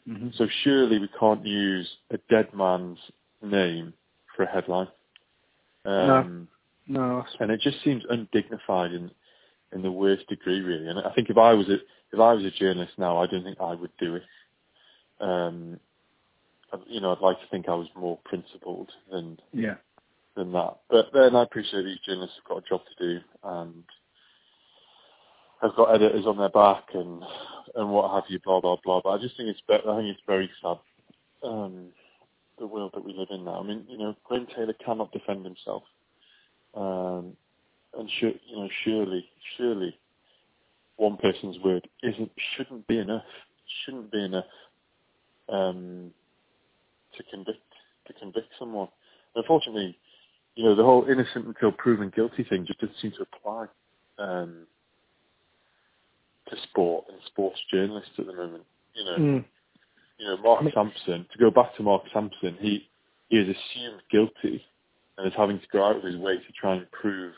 hmm 0.07 0.29
So 0.37 0.47
surely 0.63 0.99
we 0.99 1.09
can't 1.19 1.45
use 1.45 1.89
a 2.11 2.17
dead 2.29 2.53
man's 2.53 2.99
name 3.41 3.93
for 4.35 4.43
a 4.43 4.51
headline. 4.51 4.87
Um, 5.85 6.47
no, 6.87 7.23
and 7.39 7.51
it 7.51 7.61
just 7.61 7.83
seems 7.83 8.03
undignified 8.09 8.91
in 8.93 9.11
in 9.73 9.81
the 9.81 9.91
worst 9.91 10.27
degree, 10.27 10.59
really. 10.61 10.87
And 10.87 10.99
I 10.99 11.13
think 11.13 11.29
if 11.29 11.37
I 11.37 11.53
was 11.53 11.67
a 11.69 11.75
if 12.11 12.19
I 12.19 12.33
was 12.33 12.43
a 12.43 12.51
journalist 12.51 12.93
now, 12.97 13.17
I 13.21 13.27
don't 13.27 13.43
think 13.43 13.59
I 13.61 13.75
would 13.75 13.91
do 13.99 14.15
it. 14.15 14.23
Um, 15.21 15.79
you 16.87 17.01
know, 17.01 17.11
I'd 17.13 17.21
like 17.21 17.39
to 17.39 17.47
think 17.51 17.67
I 17.67 17.75
was 17.75 17.87
more 17.95 18.19
principled 18.25 18.89
than 19.11 19.39
yeah. 19.53 19.75
Than 20.35 20.51
that. 20.53 20.77
But 20.89 21.07
then 21.13 21.35
I 21.35 21.43
appreciate 21.43 21.83
these 21.83 21.99
journalists 22.05 22.37
have 22.37 22.49
got 22.49 22.65
a 22.65 22.69
job 22.69 22.81
to 22.85 23.05
do 23.07 23.19
and 23.43 23.83
have 25.61 25.75
got 25.75 25.93
editors 25.93 26.25
on 26.25 26.37
their 26.37 26.49
back 26.49 26.85
and 26.93 27.23
and 27.75 27.91
what 27.91 28.11
have 28.11 28.23
you, 28.29 28.39
blah 28.43 28.61
blah 28.61 28.77
blah. 28.83 29.01
But 29.03 29.09
I 29.11 29.17
just 29.19 29.37
think 29.37 29.49
it's 29.49 29.61
I 29.69 29.95
think 29.97 30.07
it's 30.09 30.21
very 30.27 30.49
sad 30.61 30.77
um, 31.43 31.87
the 32.57 32.67
world 32.67 32.91
that 32.93 33.03
we 33.05 33.13
live 33.13 33.29
in 33.31 33.45
now. 33.45 33.59
I 33.59 33.63
mean, 33.63 33.85
you 33.87 33.97
know, 33.97 34.15
Graham 34.25 34.47
Taylor 34.55 34.73
cannot 34.85 35.11
defend 35.11 35.45
himself, 35.45 35.83
um, 36.75 37.35
and 37.97 38.09
sh- 38.19 38.39
you 38.47 38.55
know, 38.55 38.69
surely, 38.83 39.25
surely, 39.57 39.97
one 40.97 41.17
person's 41.17 41.57
word 41.63 41.87
isn't 42.03 42.31
shouldn't 42.55 42.87
be 42.87 42.99
enough. 42.99 43.23
Shouldn't 43.85 44.11
be 44.11 44.23
enough 44.23 44.45
um, 45.49 46.11
to 47.17 47.23
convict 47.31 47.59
to 48.07 48.13
convict 48.13 48.49
someone. 48.57 48.89
Unfortunately, 49.35 49.97
you 50.59 50.65
know, 50.65 50.75
the 50.75 50.83
whole 50.83 51.05
innocent 51.09 51.47
until 51.47 51.71
proven 51.71 52.11
guilty 52.13 52.43
thing 52.43 52.65
just 52.65 52.79
doesn't 52.81 52.97
seem 53.01 53.11
to 53.11 53.21
apply 53.21 53.65
um, 54.17 54.67
to 56.49 56.55
sport 56.63 57.05
and 57.07 57.17
sports 57.27 57.57
journalists 57.71 58.11
at 58.17 58.25
the 58.25 58.33
moment. 58.33 58.63
You 58.93 59.05
know, 59.05 59.15
Mm. 59.17 59.45
you 60.17 60.25
know, 60.27 60.35
Mark 60.37 60.59
I 60.59 60.63
mean- 60.65 60.73
Sampson, 60.73 61.25
to 61.31 61.37
go 61.37 61.49
back 61.49 61.73
to 61.75 61.83
Mark 61.83 62.03
Sampson, 62.11 62.57
he, 62.59 62.89
he 63.29 63.37
is 63.37 63.47
assumed 63.55 64.01
guilty 64.11 64.65
and 65.17 65.25
is 65.27 65.33
having 65.37 65.61
to 65.61 65.67
go 65.71 65.81
out 65.85 65.95
of 65.95 66.03
his 66.03 66.17
way 66.17 66.35
to 66.37 66.51
try 66.59 66.73
and 66.75 66.91
prove 66.91 67.33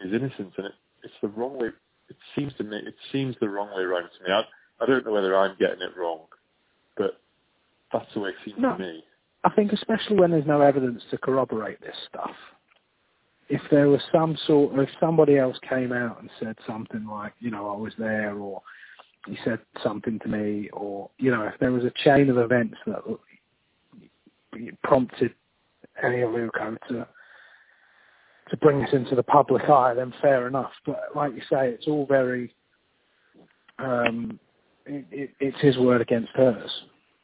his 0.00 0.10
innocence. 0.14 0.54
And 0.56 0.66
it, 0.68 0.72
it's 1.02 1.14
the 1.20 1.28
wrong 1.28 1.58
way, 1.58 1.68
it 2.08 2.16
seems 2.34 2.54
to 2.54 2.64
me, 2.64 2.78
it 2.78 2.94
seems 3.12 3.36
the 3.40 3.48
wrong 3.50 3.76
way 3.76 3.82
around 3.82 4.04
to 4.08 4.24
me. 4.24 4.32
I, 4.32 4.42
I 4.82 4.86
don't 4.86 5.04
know 5.04 5.12
whether 5.12 5.36
I'm 5.36 5.54
getting 5.58 5.82
it 5.82 5.94
wrong, 5.98 6.20
but 6.96 7.20
that's 7.92 8.12
the 8.14 8.20
way 8.20 8.30
it 8.30 8.36
seems 8.42 8.58
No. 8.58 8.72
to 8.72 8.78
me. 8.78 9.04
I 9.46 9.50
think 9.50 9.72
especially 9.72 10.16
when 10.16 10.32
there's 10.32 10.44
no 10.44 10.60
evidence 10.60 11.04
to 11.12 11.18
corroborate 11.18 11.80
this 11.80 11.94
stuff. 12.08 12.32
If 13.48 13.62
there 13.70 13.88
was 13.88 14.00
some 14.12 14.36
sort 14.44 14.76
of 14.76 14.88
somebody 14.98 15.38
else 15.38 15.56
came 15.68 15.92
out 15.92 16.20
and 16.20 16.28
said 16.40 16.56
something 16.66 17.06
like, 17.06 17.32
you 17.38 17.52
know, 17.52 17.70
I 17.70 17.76
was 17.76 17.92
there, 17.96 18.34
or 18.34 18.60
he 19.24 19.38
said 19.44 19.60
something 19.84 20.18
to 20.18 20.28
me, 20.28 20.68
or 20.72 21.10
you 21.18 21.30
know, 21.30 21.42
if 21.42 21.54
there 21.60 21.70
was 21.70 21.84
a 21.84 21.92
chain 22.02 22.28
of 22.28 22.38
events 22.38 22.76
that 22.86 23.04
prompted 24.82 25.32
Eni 26.04 26.24
Aluko 26.24 26.76
to 26.88 27.06
to 28.50 28.56
bring 28.56 28.80
this 28.80 28.92
into 28.92 29.14
the 29.14 29.22
public 29.22 29.62
eye, 29.70 29.94
then 29.94 30.12
fair 30.20 30.48
enough. 30.48 30.72
But 30.84 31.10
like 31.14 31.34
you 31.34 31.42
say, 31.42 31.68
it's 31.68 31.86
all 31.86 32.06
very 32.06 32.52
um, 33.78 34.40
it, 34.86 35.04
it, 35.12 35.30
it's 35.38 35.60
his 35.60 35.78
word 35.78 36.00
against 36.00 36.30
hers 36.34 36.70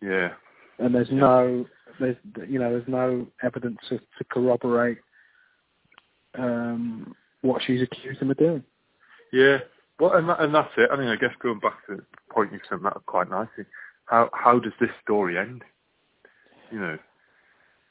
Yeah. 0.00 0.30
and 0.78 0.94
there's 0.94 1.10
no 1.10 1.66
there's 2.00 2.16
you 2.48 2.58
know 2.58 2.70
there's 2.70 2.88
no 2.88 3.26
evidence 3.42 3.78
to, 3.88 3.98
to 3.98 4.24
corroborate 4.30 4.98
um, 6.38 7.14
what 7.42 7.62
she's 7.62 7.82
accused 7.82 8.20
him 8.20 8.30
of 8.30 8.38
doing. 8.38 8.64
Yeah. 9.32 9.58
Well, 10.00 10.14
and 10.14 10.28
that, 10.28 10.40
and 10.40 10.54
that's 10.54 10.72
it. 10.76 10.90
I 10.92 10.96
mean, 10.96 11.08
I 11.08 11.16
guess 11.16 11.30
going 11.42 11.60
back 11.60 11.86
to 11.86 11.96
the 11.96 12.02
point 12.32 12.52
you 12.52 12.60
said 12.68 12.80
that 12.82 12.96
up 12.96 13.06
quite 13.06 13.30
nicely. 13.30 13.64
How 14.06 14.30
how 14.32 14.58
does 14.58 14.72
this 14.80 14.90
story 15.02 15.38
end? 15.38 15.62
You 16.70 16.80
know, 16.80 16.98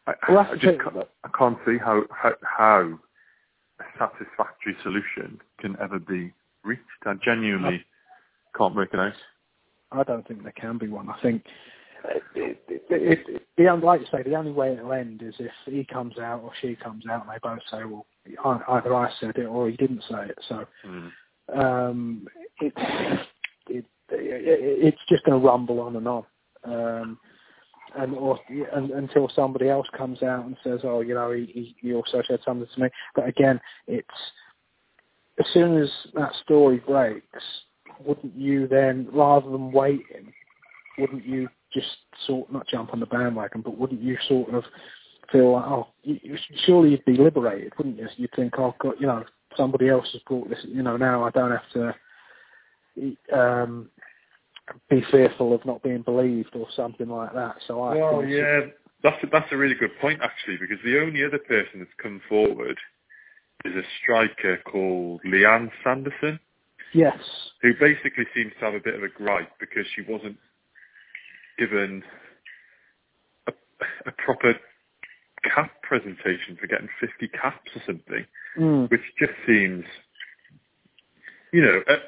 I, 0.07 0.13
Well, 0.29 0.39
I 0.39 0.55
just 0.55 0.79
can't, 0.79 1.07
I 1.23 1.29
can't 1.37 1.57
see 1.65 1.77
how, 1.77 2.03
how 2.11 2.33
how 2.41 2.99
a 3.79 3.83
satisfactory 3.97 4.75
solution 4.83 5.39
can 5.59 5.77
ever 5.81 5.99
be 5.99 6.33
reached. 6.63 6.81
I 7.05 7.13
genuinely 7.23 7.85
can't 8.57 8.75
work 8.75 8.89
it 8.93 8.99
out. 8.99 9.13
I 9.91 10.03
don't 10.03 10.27
think 10.27 10.43
there 10.43 10.53
can 10.53 10.77
be 10.77 10.87
one. 10.87 11.09
I 11.09 11.19
think 11.21 11.43
it, 12.05 12.23
it, 12.35 12.63
it, 12.67 12.83
it, 12.89 13.41
the 13.57 13.73
like 13.85 14.01
you 14.01 14.07
say, 14.11 14.23
the 14.23 14.35
only 14.35 14.51
way 14.51 14.73
it'll 14.73 14.93
end 14.93 15.21
is 15.21 15.35
if 15.39 15.51
he 15.65 15.83
comes 15.83 16.17
out 16.17 16.41
or 16.41 16.51
she 16.61 16.75
comes 16.75 17.05
out 17.07 17.25
and 17.25 17.31
they 17.31 17.39
both 17.41 17.59
say, 17.69 17.83
well, 17.83 18.05
either 18.69 18.95
I 18.95 19.11
said 19.19 19.37
it 19.37 19.45
or 19.45 19.69
he 19.69 19.77
didn't 19.77 20.03
say 20.09 20.27
it. 20.29 20.37
So 20.47 20.65
Mm. 20.85 21.11
um, 21.53 22.27
it, 22.59 22.73
it, 23.67 23.85
it, 24.09 24.09
it's 24.09 25.01
just 25.09 25.23
going 25.25 25.39
to 25.39 25.47
rumble 25.47 25.79
on 25.79 25.95
and 25.95 26.07
on. 26.07 26.25
Um, 26.63 27.19
and 27.95 28.15
or 28.15 28.39
and, 28.73 28.91
until 28.91 29.29
somebody 29.35 29.67
else 29.67 29.87
comes 29.97 30.23
out 30.23 30.45
and 30.45 30.55
says, 30.63 30.81
"Oh, 30.83 31.01
you 31.01 31.13
know, 31.13 31.31
he, 31.31 31.45
he 31.45 31.75
he 31.81 31.93
also 31.93 32.21
said 32.25 32.39
something 32.45 32.67
to 32.73 32.81
me." 32.81 32.89
But 33.15 33.27
again, 33.27 33.59
it's 33.87 34.07
as 35.39 35.45
soon 35.53 35.77
as 35.77 35.89
that 36.13 36.31
story 36.43 36.77
breaks, 36.77 37.43
wouldn't 37.99 38.35
you 38.35 38.67
then, 38.67 39.09
rather 39.11 39.49
than 39.49 39.71
waiting, 39.71 40.31
wouldn't 40.97 41.25
you 41.25 41.49
just 41.73 41.87
sort 42.27 42.51
not 42.51 42.67
jump 42.67 42.93
on 42.93 42.99
the 42.99 43.05
bandwagon, 43.05 43.61
but 43.61 43.77
wouldn't 43.77 44.01
you 44.01 44.17
sort 44.27 44.53
of 44.53 44.63
feel 45.31 45.53
like, 45.53 45.65
oh, 45.65 45.87
you, 46.03 46.37
surely 46.65 46.91
you'd 46.91 47.05
be 47.05 47.17
liberated, 47.17 47.73
wouldn't 47.77 47.97
you? 47.97 48.07
You'd 48.17 48.31
think, 48.35 48.53
oh, 48.57 48.75
God, 48.79 48.95
you 48.99 49.07
know, 49.07 49.23
somebody 49.55 49.89
else 49.89 50.07
has 50.13 50.21
brought 50.23 50.49
this, 50.49 50.59
you 50.67 50.83
know, 50.83 50.97
now 50.97 51.23
I 51.23 51.29
don't 51.31 51.51
have 51.51 51.69
to 51.73 51.95
um, 53.33 53.89
be 54.89 55.03
fearful 55.11 55.53
of 55.53 55.65
not 55.65 55.83
being 55.83 56.01
believed 56.01 56.55
or 56.55 56.67
something 56.75 57.09
like 57.09 57.33
that. 57.33 57.55
So 57.67 57.81
I 57.81 57.95
Well, 57.95 58.25
yeah, 58.25 58.61
that's 59.03 59.23
a, 59.23 59.27
that's 59.31 59.51
a 59.51 59.57
really 59.57 59.75
good 59.75 59.97
point 59.99 60.21
actually, 60.21 60.57
because 60.57 60.77
the 60.83 60.99
only 60.99 61.23
other 61.23 61.39
person 61.39 61.79
that's 61.79 61.91
come 62.01 62.21
forward 62.27 62.77
is 63.65 63.75
a 63.75 63.83
striker 64.01 64.57
called 64.65 65.21
Lianne 65.25 65.69
Sanderson, 65.83 66.39
yes, 66.93 67.17
who 67.61 67.73
basically 67.79 68.25
seems 68.35 68.51
to 68.59 68.65
have 68.65 68.73
a 68.73 68.79
bit 68.79 68.95
of 68.95 69.03
a 69.03 69.09
gripe 69.09 69.51
because 69.59 69.85
she 69.95 70.01
wasn't 70.09 70.37
given 71.61 72.03
a, 73.47 73.51
a 74.07 74.11
proper 74.25 74.55
cap 75.43 75.71
presentation 75.83 76.57
for 76.59 76.65
getting 76.67 76.89
50 76.99 77.27
caps 77.29 77.69
or 77.75 77.81
something, 77.85 78.25
Mm. 78.59 78.91
which 78.91 79.01
just 79.17 79.31
seems, 79.47 79.85
you 81.53 81.61
know, 81.61 81.81
at, 81.87 81.99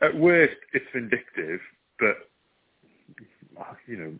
at 0.00 0.16
worst 0.16 0.56
it's 0.72 0.86
vindictive, 0.94 1.60
but 1.98 2.16
you 3.86 3.96
know, 3.98 4.12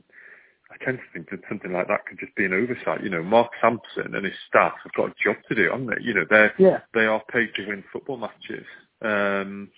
I 0.70 0.84
tend 0.84 0.98
to 0.98 1.04
think 1.14 1.30
that 1.30 1.40
something 1.48 1.72
like 1.72 1.88
that 1.88 2.04
could 2.06 2.18
just 2.20 2.34
be 2.36 2.44
an 2.44 2.52
oversight. 2.52 3.02
You 3.02 3.08
know, 3.08 3.22
Mark 3.22 3.50
Sampson 3.62 4.14
and 4.14 4.24
his 4.26 4.34
staff 4.46 4.74
have 4.84 4.92
got 4.92 5.10
a 5.10 5.14
job 5.24 5.36
to 5.48 5.54
do, 5.54 5.70
haven't 5.70 5.86
they? 5.86 6.02
You 6.02 6.12
know, 6.14 6.24
they're 6.28 6.52
Yeah. 6.58 6.80
they 6.92 7.06
are 7.06 7.22
paid 7.32 7.54
to 7.56 7.66
win 7.66 7.82
football 7.92 8.18
matches. 8.18 8.66
Um, 9.00 9.70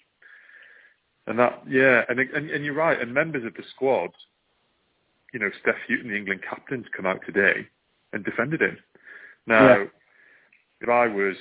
and 1.29 1.39
that, 1.39 1.63
yeah, 1.69 2.05
and, 2.09 2.19
and 2.19 2.51
and 2.51 2.65
you're 2.65 2.75
right. 2.75 3.01
And 3.01 3.15
members 3.15 3.45
of 3.45 3.55
the 3.55 3.63
squad, 3.71 4.11
you 5.33 5.41
know, 5.41 5.51
Steph 5.61 5.77
Houghton, 5.89 6.09
the 6.09 6.17
England 6.17 6.41
captain's 6.49 6.87
come 6.95 7.07
out 7.07 7.21
today 7.27 7.67
and 8.13 8.25
defended 8.25 8.61
him. 8.61 8.79
Now, 9.47 9.79
Yeah. 9.79 9.87
if 10.81 10.89
I 10.89 11.07
was 11.09 11.37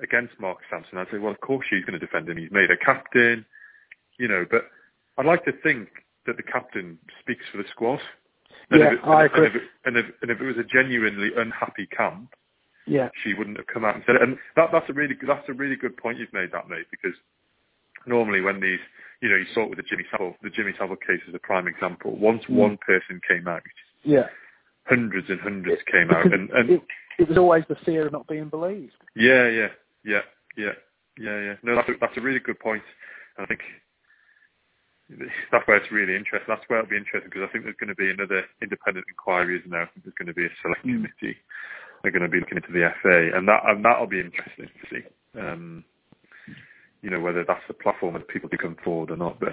against 0.00 0.38
Mark 0.38 0.58
Sampson, 0.70 0.98
I'd 0.98 1.10
say, 1.10 1.18
well, 1.18 1.32
of 1.32 1.40
course 1.40 1.66
she's 1.68 1.84
going 1.84 1.98
to 1.98 2.04
defend 2.04 2.28
him. 2.28 2.36
He's 2.36 2.50
made 2.50 2.70
a 2.70 2.76
captain, 2.76 3.44
you 4.18 4.28
know. 4.28 4.44
But 4.48 4.70
I'd 5.18 5.26
like 5.26 5.44
to 5.44 5.52
think 5.52 5.88
that 6.26 6.36
the 6.36 6.42
captain 6.42 6.98
speaks 7.20 7.44
for 7.50 7.58
the 7.58 7.68
squad. 7.70 8.00
And 8.70 8.80
Yeah, 8.80 8.86
if 8.88 8.92
it, 8.94 9.00
I 9.04 9.24
and, 9.24 9.32
agree. 9.32 9.46
if 9.46 9.54
it, 9.56 9.62
and, 9.84 9.96
if, 9.96 10.06
and 10.22 10.30
if 10.30 10.40
it 10.40 10.44
was 10.44 10.58
a 10.58 10.64
genuinely 10.64 11.30
unhappy 11.36 11.86
camp, 11.86 12.34
Yeah. 12.86 13.10
she 13.22 13.34
wouldn't 13.34 13.56
have 13.56 13.66
come 13.66 13.84
out 13.84 13.94
and 13.96 14.04
said 14.06 14.16
it. 14.16 14.22
And 14.22 14.38
that, 14.54 14.70
that's 14.72 14.88
a 14.88 14.92
really 14.92 15.14
that's 15.26 15.48
a 15.48 15.52
really 15.52 15.76
good 15.76 15.96
point 15.96 16.18
you've 16.18 16.32
made, 16.32 16.52
that 16.52 16.68
mate. 16.68 16.86
Because 16.90 17.14
normally 18.06 18.40
when 18.40 18.60
these, 18.60 18.80
you 19.20 19.28
know, 19.28 19.36
you 19.36 19.46
saw 19.52 19.64
it 19.64 19.70
with 19.70 19.78
the 19.78 19.84
Jimmy 19.84 20.04
Savile, 20.10 20.36
the 20.42 20.50
Jimmy 20.50 20.72
Savile 20.78 20.96
case 20.96 21.20
is 21.28 21.34
a 21.34 21.38
prime 21.38 21.66
example. 21.66 22.16
Once 22.16 22.44
Mm. 22.44 22.54
one 22.56 22.78
person 22.78 23.20
came 23.26 23.48
out, 23.48 23.62
Yeah. 24.04 24.28
hundreds 24.86 25.28
and 25.30 25.40
hundreds 25.40 25.82
came 25.90 26.10
out, 26.10 26.26
and, 26.32 26.50
and 26.50 26.70
it, 26.70 26.82
it 27.18 27.28
was 27.28 27.38
always 27.38 27.64
the 27.68 27.76
fear 27.76 28.06
of 28.06 28.12
not 28.12 28.26
being 28.26 28.48
believed. 28.48 28.94
yeah, 29.14 29.48
yeah, 29.48 29.68
yeah, 30.04 30.22
yeah, 30.56 30.72
yeah, 31.18 31.40
yeah. 31.40 31.54
No, 31.62 31.74
that's 31.76 31.88
a, 31.88 31.94
that's 32.00 32.16
a 32.16 32.20
really 32.20 32.38
good 32.38 32.60
point. 32.60 32.82
I 33.38 33.46
think 33.46 33.60
that's 35.52 35.66
where 35.66 35.76
it's 35.76 35.90
really 35.92 36.16
interesting. 36.16 36.46
That's 36.48 36.64
where 36.68 36.80
it'll 36.80 36.90
be 36.90 36.96
interesting 36.96 37.30
because 37.30 37.46
I 37.48 37.52
think 37.52 37.64
there's 37.64 37.76
going 37.78 37.88
to 37.88 37.94
be 37.94 38.10
another 38.10 38.44
independent 38.62 39.06
inquiry, 39.08 39.58
isn't 39.58 39.70
there? 39.70 39.82
I 39.82 39.86
think 39.86 40.04
there's 40.04 40.14
going 40.18 40.28
to 40.28 40.34
be 40.34 40.46
a 40.46 40.50
select 40.62 40.84
Mm. 40.84 41.02
committee. 41.06 41.36
They're 42.02 42.12
going 42.12 42.22
to 42.22 42.28
be 42.28 42.40
looking 42.40 42.58
into 42.58 42.72
the 42.72 42.90
FA, 43.02 43.36
and 43.36 43.48
that 43.48 43.62
and 43.66 43.84
that'll 43.84 44.06
be 44.06 44.20
interesting 44.20 44.68
to 44.68 44.86
see. 44.90 45.02
Um, 45.40 45.84
you 47.06 47.12
know 47.12 47.20
whether 47.20 47.44
that's 47.44 47.62
the 47.68 47.74
platform 47.74 48.14
that 48.14 48.26
people 48.26 48.48
do 48.48 48.58
come 48.58 48.76
forward 48.82 49.12
or 49.12 49.16
not. 49.16 49.38
But 49.38 49.52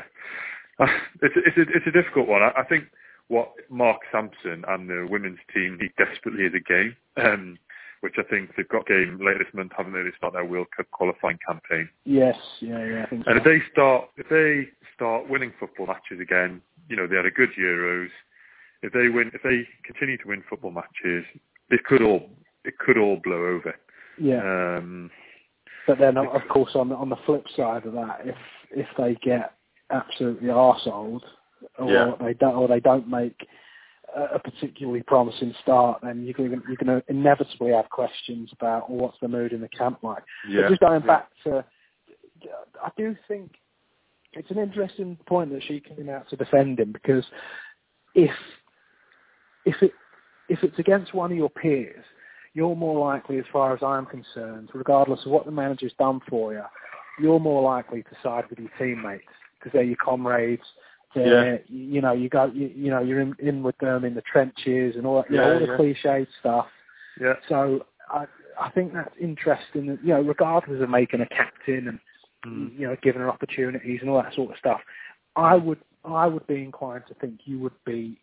uh, 0.79 0.87
it's 1.21 1.35
it's 1.37 1.57
a, 1.57 1.61
it's 1.61 1.87
a 1.87 1.91
difficult 1.91 2.27
one. 2.27 2.41
I, 2.41 2.51
I 2.57 2.63
think 2.63 2.85
what 3.27 3.53
Mark 3.69 4.01
Sampson 4.11 4.65
and 4.67 4.89
the 4.89 5.07
women's 5.07 5.37
team 5.53 5.77
need 5.79 5.91
desperately 5.95 6.45
is 6.45 6.53
a 6.55 6.59
game. 6.59 6.95
Um, 7.15 7.59
which 8.01 8.15
I 8.17 8.23
think 8.23 8.49
they've 8.57 8.67
got 8.67 8.81
a 8.89 9.05
game 9.05 9.17
later 9.23 9.45
this 9.45 9.53
month, 9.53 9.71
haven't 9.77 9.93
they? 9.93 10.01
They 10.01 10.11
start 10.17 10.33
their 10.33 10.43
World 10.43 10.67
Cup 10.75 10.91
qualifying 10.91 11.39
campaign. 11.47 11.87
Yes. 12.03 12.35
Yeah. 12.59 12.85
Yeah. 12.85 13.03
I 13.03 13.09
think 13.09 13.23
so. 13.23 13.31
And 13.31 13.39
if 13.39 13.45
they 13.45 13.59
start, 13.71 14.09
if 14.17 14.27
they 14.27 14.67
start 14.93 15.29
winning 15.29 15.53
football 15.57 15.87
matches 15.87 16.19
again, 16.19 16.61
you 16.89 16.97
know 16.97 17.07
they 17.07 17.15
had 17.15 17.27
a 17.27 17.31
good 17.31 17.51
Euros. 17.57 18.09
If 18.81 18.91
they 18.91 19.07
win, 19.07 19.31
if 19.33 19.41
they 19.43 19.65
continue 19.85 20.17
to 20.17 20.27
win 20.27 20.43
football 20.49 20.71
matches, 20.71 21.23
it 21.69 21.85
could 21.85 22.01
all 22.01 22.29
it 22.65 22.77
could 22.79 22.97
all 22.97 23.21
blow 23.23 23.45
over. 23.45 23.75
yeah. 24.17 24.41
Um, 24.41 25.11
But 25.87 25.99
then, 25.99 26.17
of 26.17 26.41
course, 26.49 26.71
on 26.75 26.89
the, 26.89 26.95
on 26.95 27.09
the 27.09 27.17
flip 27.25 27.45
side 27.55 27.85
of 27.85 27.93
that, 27.93 28.21
if 28.23 28.35
if 28.71 28.87
they 28.97 29.15
get 29.21 29.53
absolutely 29.89 30.47
arseholed, 30.47 31.21
or 31.77 31.91
Yeah. 31.91 32.15
they 32.19 32.33
don't, 32.33 32.55
or 32.55 32.67
they 32.67 32.79
don't 32.79 33.07
make 33.07 33.47
a, 34.15 34.39
particularly 34.39 35.03
promising 35.03 35.53
start, 35.61 36.01
then 36.01 36.23
you're 36.23 36.33
going 36.33 36.61
you're 36.67 36.77
going 36.77 37.01
to 37.01 37.03
inevitably 37.09 37.71
have 37.71 37.89
questions 37.89 38.49
about 38.53 38.89
well, 38.89 38.99
what's 38.99 39.19
the 39.21 39.27
mood 39.27 39.53
in 39.53 39.61
the 39.61 39.69
camp 39.69 39.99
like. 40.03 40.23
But 40.61 40.69
just 40.69 40.81
going 40.81 41.01
yeah. 41.01 41.07
back 41.07 41.29
to, 41.45 41.65
I 42.83 42.91
do 42.97 43.15
think 43.27 43.51
it's 44.33 44.51
an 44.51 44.57
interesting 44.57 45.17
point 45.27 45.51
that 45.51 45.63
she 45.63 45.79
came 45.79 46.09
out 46.09 46.29
to 46.29 46.35
defend 46.35 46.79
him 46.79 46.91
because 46.91 47.25
if 48.15 48.35
if 49.65 49.81
it 49.81 49.91
if 50.49 50.63
it's 50.63 50.77
against 50.79 51.13
one 51.13 51.31
of 51.31 51.37
your 51.37 51.49
peers, 51.49 52.03
you're 52.53 52.75
more 52.75 52.99
likely, 52.99 53.37
as 53.39 53.45
far 53.51 53.73
as 53.73 53.81
I'm 53.83 54.05
concerned, 54.05 54.69
regardless 54.73 55.25
of 55.25 55.31
what 55.31 55.45
the 55.45 55.51
manager's 55.51 55.93
done 55.97 56.19
for 56.29 56.53
you, 56.53 56.63
you're 57.19 57.39
more 57.39 57.61
likely 57.61 58.03
to 58.03 58.09
side 58.21 58.45
with 58.49 58.59
your 58.59 58.69
teammates 58.77 59.23
because 59.59 59.71
they're 59.73 59.83
your 59.83 59.97
comrades. 59.97 60.63
They're, 61.15 61.61
you 61.67 62.01
know, 62.01 62.13
you 62.13 62.27
go, 62.29 62.45
you, 62.53 62.71
you 62.75 62.89
know, 62.89 63.01
you're 63.01 63.21
in, 63.21 63.35
in 63.39 63.61
with 63.63 63.77
them 63.77 64.03
in 64.03 64.15
the 64.15 64.21
trenches 64.21 64.95
and 64.95 65.05
all, 65.05 65.21
that, 65.21 65.29
you 65.31 65.37
know, 65.37 65.53
all 65.53 65.59
the 65.59 65.67
yeah. 65.67 65.77
cliched 65.77 66.27
stuff. 66.39 66.65
yeah, 67.21 67.33
So 67.47 67.85
I, 68.09 68.25
I 68.59 68.69
think 68.71 68.93
that's 68.93 69.13
interesting. 69.21 69.87
that, 69.87 70.03
You 70.03 70.15
know, 70.15 70.21
regardless 70.21 70.81
of 70.81 70.89
making 70.89 71.21
a 71.21 71.27
captain 71.27 71.87
and 71.87 71.99
Mm. 72.45 72.77
you 72.77 72.85
know 72.85 72.97
giving 73.01 73.21
her 73.21 73.29
opportunities 73.29 73.99
and 74.01 74.09
all 74.09 74.21
that 74.21 74.33
sort 74.33 74.51
of 74.51 74.57
stuff, 74.57 74.81
I 75.37 75.55
would 75.55 75.79
I 76.03 76.27
would 76.27 76.45
be 76.45 76.61
inclined 76.61 77.05
to 77.07 77.13
think 77.13 77.39
you 77.45 77.57
would 77.59 77.71
be 77.85 78.17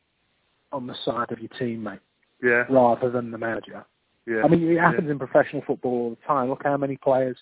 on 0.73 0.87
the 0.87 0.95
side 1.05 1.33
of 1.33 1.39
your 1.39 1.49
teammate 1.59 2.01
yeah, 2.43 2.65
rather 2.69 3.11
than 3.11 3.31
the 3.31 3.39
manager. 3.39 3.85
Yeah. 4.31 4.43
I 4.45 4.49
mean, 4.49 4.63
it 4.71 4.79
happens 4.79 5.11
in 5.11 5.19
professional 5.19 5.63
football 5.67 5.93
all 5.93 6.11
the 6.11 6.27
time. 6.27 6.49
Look 6.49 6.63
how 6.65 6.77
many 6.77 6.97
players 6.97 7.37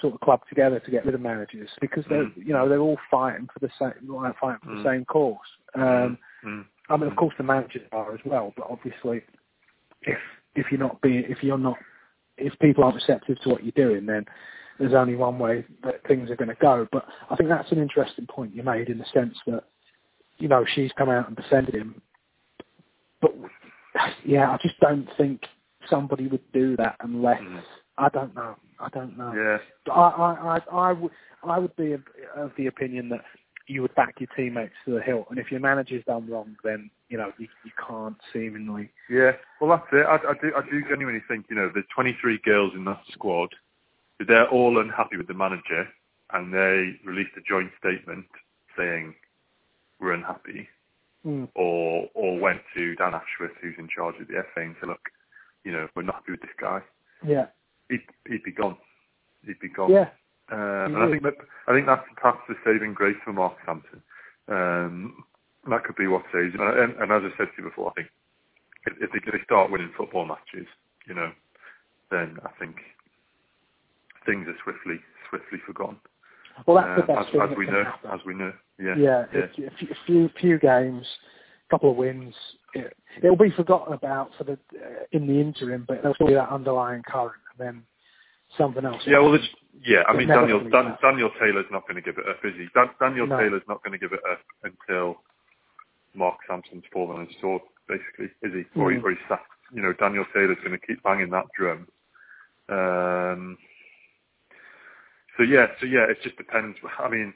sort 0.00 0.14
of 0.14 0.20
club 0.20 0.40
together 0.48 0.78
to 0.80 0.90
get 0.90 1.04
rid 1.04 1.14
of 1.14 1.20
managers 1.20 1.68
because 1.80 2.04
they're 2.08 2.24
Mm. 2.24 2.46
you 2.46 2.52
know 2.52 2.68
they're 2.68 2.80
all 2.80 2.98
fighting 3.10 3.48
for 3.52 3.58
the 3.58 3.70
same 3.78 3.92
fighting 4.40 4.60
for 4.62 4.70
Mm. 4.70 4.76
the 4.76 4.84
same 4.84 5.04
cause. 5.04 5.56
Um, 5.74 6.18
Mm. 6.42 6.64
I 6.88 6.96
mean, 6.96 7.08
of 7.10 7.16
course, 7.16 7.34
the 7.36 7.44
managers 7.44 7.86
are 7.92 8.14
as 8.14 8.24
well, 8.24 8.52
but 8.56 8.66
obviously, 8.70 9.22
if 10.02 10.18
if 10.54 10.70
you're 10.70 10.80
not 10.80 11.00
being, 11.00 11.24
if 11.24 11.42
you're 11.42 11.58
not, 11.58 11.78
if 12.36 12.58
people 12.58 12.84
aren't 12.84 12.96
receptive 12.96 13.38
to 13.40 13.48
what 13.48 13.62
you're 13.64 13.72
doing, 13.72 14.06
then 14.06 14.26
there's 14.78 14.94
only 14.94 15.14
one 15.14 15.38
way 15.38 15.64
that 15.84 16.02
things 16.06 16.30
are 16.30 16.36
going 16.36 16.48
to 16.48 16.54
go. 16.54 16.88
But 16.90 17.06
I 17.28 17.36
think 17.36 17.48
that's 17.48 17.70
an 17.70 17.78
interesting 17.78 18.26
point 18.26 18.54
you 18.54 18.62
made 18.62 18.88
in 18.88 18.98
the 18.98 19.04
sense 19.12 19.38
that, 19.46 19.64
you 20.38 20.48
know, 20.48 20.64
she's 20.64 20.90
come 20.92 21.10
out 21.10 21.28
and 21.28 21.36
defended 21.36 21.74
him, 21.74 22.00
but 23.20 23.34
yeah, 24.24 24.50
I 24.50 24.56
just 24.56 24.80
don't 24.80 25.06
think 25.16 25.42
somebody 25.88 26.26
would 26.26 26.52
do 26.52 26.76
that 26.76 26.96
unless 27.00 27.40
Mm. 27.40 27.62
I 27.98 28.08
don't 28.08 28.34
know. 28.34 28.56
I 28.78 28.88
don't 28.90 29.18
know. 29.18 29.32
yeah, 29.34 29.58
I, 29.92 30.00
I, 30.00 30.56
I, 30.56 30.88
I 30.88 30.92
would, 30.92 31.12
I 31.44 31.58
would 31.58 31.76
be 31.76 31.92
of, 31.92 32.02
of 32.34 32.50
the 32.56 32.66
opinion 32.66 33.10
that 33.10 33.20
you 33.66 33.82
would 33.82 33.94
back 33.94 34.14
your 34.18 34.28
teammates 34.34 34.72
to 34.86 34.92
the 34.94 35.02
hilt, 35.02 35.26
and 35.28 35.38
if 35.38 35.50
your 35.50 35.60
manager's 35.60 36.04
done 36.06 36.26
wrong, 36.28 36.56
then 36.64 36.90
you 37.10 37.18
know 37.18 37.30
you, 37.38 37.46
you 37.64 37.70
can't 37.86 38.16
seemingly. 38.32 38.90
yeah. 39.10 39.32
Well, 39.60 39.70
that's 39.70 39.86
it. 39.92 40.06
I, 40.06 40.14
I 40.16 40.34
do, 40.40 40.52
I 40.56 40.62
do 40.70 40.82
genuinely 40.88 41.22
think 41.28 41.46
you 41.50 41.56
know 41.56 41.70
there's 41.72 41.84
23 41.94 42.38
girls 42.44 42.72
in 42.74 42.84
that 42.86 43.02
squad. 43.12 43.50
They're 44.26 44.48
all 44.48 44.80
unhappy 44.80 45.16
with 45.18 45.26
the 45.28 45.34
manager, 45.34 45.86
and 46.32 46.52
they 46.54 46.98
released 47.04 47.32
a 47.36 47.42
joint 47.46 47.70
statement 47.78 48.26
saying 48.78 49.14
we're 50.00 50.12
unhappy, 50.12 50.68
Mm. 51.26 51.48
or 51.54 52.08
or 52.14 52.38
went 52.40 52.62
to 52.74 52.94
Dan 52.96 53.12
Ashworth, 53.14 53.52
who's 53.60 53.74
in 53.78 53.88
charge 53.94 54.14
of 54.20 54.28
the 54.28 54.42
FA, 54.54 54.62
and 54.62 54.74
said, 54.80 54.88
look, 54.88 55.10
you 55.64 55.72
know, 55.72 55.88
we're 55.94 56.02
not 56.02 56.16
happy 56.16 56.32
with 56.32 56.40
this 56.42 56.50
guy. 56.60 56.80
Yeah, 57.26 57.46
He'd, 57.88 58.00
he'd 58.28 58.42
be 58.44 58.52
gone. 58.52 58.76
He'd 59.46 59.60
be 59.60 59.68
gone. 59.68 59.90
yeah, 59.90 60.08
Um, 60.50 60.94
and 60.94 61.02
I 61.02 61.10
think 61.10 61.22
that 61.22 61.34
I 61.68 61.72
think 61.74 61.86
that's 61.86 62.04
perhaps 62.16 62.40
the 62.48 62.54
saving 62.64 62.94
grace 62.94 63.16
for 63.24 63.32
Mark 63.32 63.56
Sampson. 63.66 64.02
Um, 64.48 65.24
that 65.68 65.84
could 65.84 65.96
be 65.96 66.06
what 66.06 66.22
saves 66.32 66.54
him. 66.54 66.60
And, 66.62 66.94
and 67.00 67.12
as 67.12 67.22
I 67.24 67.36
said 67.36 67.48
to 67.56 67.62
you 67.62 67.68
before, 67.68 67.90
I 67.90 67.94
think 67.94 68.08
if, 68.86 68.94
if, 69.00 69.10
they, 69.12 69.18
if 69.26 69.32
they 69.32 69.44
start 69.44 69.70
winning 69.70 69.92
football 69.96 70.24
matches, 70.24 70.66
you 71.06 71.14
know, 71.14 71.30
then 72.10 72.38
I 72.44 72.50
think 72.58 72.76
things 74.26 74.46
are 74.48 74.56
swiftly 74.64 75.00
swiftly 75.28 75.58
forgotten. 75.66 75.96
Well, 76.66 76.76
that's 76.76 77.06
the 77.06 77.12
Um, 77.12 77.16
best 77.18 77.26
as, 77.28 77.32
thing 77.32 77.40
as 77.42 77.48
that 77.50 77.58
we 77.58 77.66
know, 77.66 77.84
happen. 77.84 78.10
as 78.12 78.20
we 78.26 78.34
know, 78.34 78.52
yeah, 78.78 78.94
yeah, 78.96 79.24
yeah, 79.32 79.66
a 79.66 79.96
few, 80.06 80.28
few 80.40 80.58
games, 80.58 81.06
couple 81.70 81.90
of 81.90 81.96
wins, 81.96 82.34
it, 82.74 82.96
it'll 83.22 83.36
be 83.36 83.50
forgotten 83.50 83.92
about 83.92 84.30
for 84.36 84.44
the 84.44 84.52
uh, 84.52 85.04
in 85.12 85.26
the 85.26 85.40
interim, 85.40 85.84
but 85.86 85.98
there'll 86.02 86.14
still 86.14 86.28
be 86.28 86.34
that 86.34 86.50
underlying 86.50 87.02
current, 87.02 87.40
and 87.58 87.66
then 87.66 87.82
something 88.56 88.84
else. 88.84 89.02
Yeah, 89.06 89.20
well, 89.20 89.34
it's, 89.34 89.48
yeah. 89.84 90.02
I 90.08 90.16
mean, 90.16 90.28
Daniel 90.28 90.60
Dan. 90.68 90.96
Daniel 91.02 91.30
Taylor's 91.40 91.66
not 91.70 91.82
going 91.86 91.96
to 91.96 92.02
give 92.02 92.18
it 92.18 92.28
up, 92.28 92.38
is 92.44 92.54
he? 92.56 92.66
Dan, 92.74 92.90
Daniel 93.00 93.26
No. 93.26 93.38
Taylor's 93.38 93.62
not 93.68 93.82
going 93.82 93.92
to 93.92 93.98
give 93.98 94.12
it 94.12 94.20
up 94.30 94.40
until 94.64 95.20
Mark 96.14 96.38
Sampson's 96.48 96.84
fallen 96.92 97.20
on 97.20 97.26
his 97.26 97.36
sword, 97.40 97.62
basically, 97.88 98.26
is 98.42 98.52
he? 98.52 98.80
Or, 98.80 98.90
he, 98.90 98.98
Mm. 98.98 99.04
or 99.04 99.10
he's 99.10 99.18
sacked. 99.28 99.50
You 99.72 99.82
know, 99.82 99.92
Daniel 99.92 100.24
Taylor's 100.34 100.58
going 100.64 100.78
to 100.78 100.86
keep 100.86 101.02
banging 101.02 101.30
that 101.30 101.46
drum. 101.56 101.86
Um, 102.68 103.58
so 105.36 105.44
yeah, 105.44 105.66
so 105.80 105.86
yeah, 105.86 106.06
it 106.10 106.18
just 106.22 106.36
depends. 106.36 106.76
I 106.98 107.08
mean, 107.08 107.32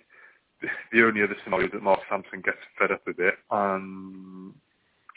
the 0.93 1.05
only 1.05 1.23
other 1.23 1.37
scenario 1.45 1.67
is 1.67 1.73
that 1.73 1.83
Mark 1.83 2.01
Sampson 2.09 2.41
gets 2.41 2.59
fed 2.79 2.91
up 2.91 3.03
with 3.07 3.19
it 3.19 3.35
and 3.51 4.53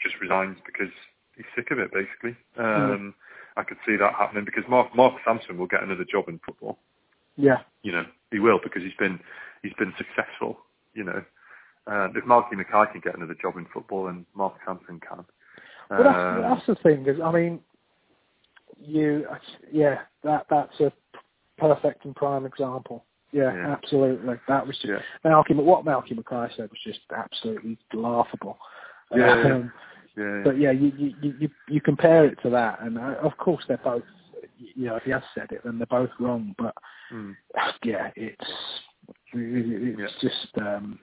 just 0.02 0.14
resigns 0.20 0.58
because 0.64 0.92
he's 1.36 1.46
sick 1.56 1.70
of 1.70 1.78
it, 1.78 1.90
basically. 1.92 2.36
Um, 2.56 3.14
I 3.56 3.62
could 3.64 3.78
see 3.86 3.96
that 3.96 4.14
happening 4.14 4.44
because 4.44 4.64
Mark 4.68 4.94
Mark 4.94 5.14
Sampson 5.24 5.58
will 5.58 5.66
get 5.66 5.82
another 5.82 6.04
job 6.04 6.28
in 6.28 6.38
football 6.46 6.78
Yeah, 7.36 7.58
you 7.82 7.92
know, 7.92 8.04
he 8.30 8.38
will 8.38 8.60
because 8.62 8.82
he's 8.82 8.94
been 8.98 9.18
he's 9.62 9.72
been 9.78 9.92
successful. 9.98 10.58
You 10.94 11.04
know, 11.04 11.24
uh, 11.86 12.08
if 12.14 12.24
Malky 12.24 12.52
Mackay 12.52 12.92
can 12.92 13.00
get 13.02 13.16
another 13.16 13.36
job 13.40 13.56
in 13.56 13.66
football, 13.72 14.08
and 14.08 14.24
Mark 14.34 14.54
Sampson 14.66 15.00
can. 15.00 15.24
well, 15.90 16.04
that's, 16.04 16.18
Um, 16.18 16.42
that's 16.42 16.66
the 16.66 16.74
thing. 16.76 17.06
Is, 17.06 17.20
I 17.20 17.32
mean, 17.32 17.60
you, 18.80 19.26
yeah, 19.72 20.02
that 20.22 20.46
that's 20.50 20.78
a 20.80 20.92
perfect 21.58 22.04
and 22.04 22.14
prime 22.14 22.46
example. 22.46 23.04
Yeah, 23.32 23.54
Yeah. 23.54 23.72
absolutely. 23.72 24.36
That 24.48 24.66
was 24.66 24.78
just 24.78 24.88
Yeah. 24.88 25.02
Malky. 25.24 25.54
What 25.54 25.84
Malky 25.84 26.16
Mackay 26.16 26.54
said 26.54 26.70
was 26.70 26.80
just 26.82 27.00
absolutely 27.14 27.76
laughable. 27.92 28.58
Yeah, 29.14 29.36
yeah. 29.36 29.54
Um, 29.54 29.72
Yeah, 30.18 30.24
yeah. 30.38 30.42
but 30.44 30.58
yeah, 30.58 30.70
you, 30.72 30.92
you 30.96 31.34
you 31.38 31.50
you 31.68 31.80
compare 31.80 32.24
it 32.26 32.38
to 32.42 32.50
that, 32.50 32.80
and 32.82 32.98
uh, 32.98 33.14
of 33.22 33.36
course 33.38 33.64
they're 33.68 33.78
both. 33.78 34.02
You 34.56 34.86
know, 34.86 34.96
if 34.96 35.04
he 35.04 35.12
has 35.12 35.22
said 35.34 35.52
it, 35.52 35.60
then 35.64 35.78
they're 35.78 35.86
both 35.86 36.10
wrong. 36.18 36.54
But 36.58 36.74
Mm. 37.12 37.36
yeah, 37.84 38.10
it's 38.16 38.50
it's 39.32 40.12
just 40.20 40.48
um, 40.58 40.98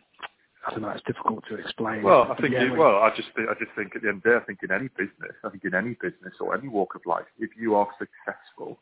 I 0.67 0.71
don't 0.71 0.81
know. 0.81 0.89
It's 0.89 1.03
difficult 1.05 1.43
to 1.49 1.55
explain. 1.55 2.03
Well, 2.03 2.31
I 2.31 2.39
think. 2.41 2.53
yeah, 2.53 2.63
it, 2.65 2.77
well, 2.77 2.97
I 2.97 3.09
just. 3.15 3.29
think- 3.35 3.49
I 3.49 3.53
just 3.53 3.71
think 3.75 3.95
at 3.95 4.01
the 4.01 4.09
end 4.09 4.17
of 4.17 4.23
the 4.23 4.29
day, 4.31 4.35
I 4.35 4.43
think 4.45 4.59
in 4.63 4.71
any 4.71 4.89
business, 4.89 5.35
I 5.43 5.49
think 5.49 5.63
in 5.63 5.73
any 5.73 5.93
business 6.01 6.33
or 6.39 6.55
any 6.57 6.67
walk 6.67 6.95
of 6.95 7.01
life, 7.05 7.25
if 7.39 7.51
you 7.57 7.75
are 7.75 7.87
successful, 7.97 8.77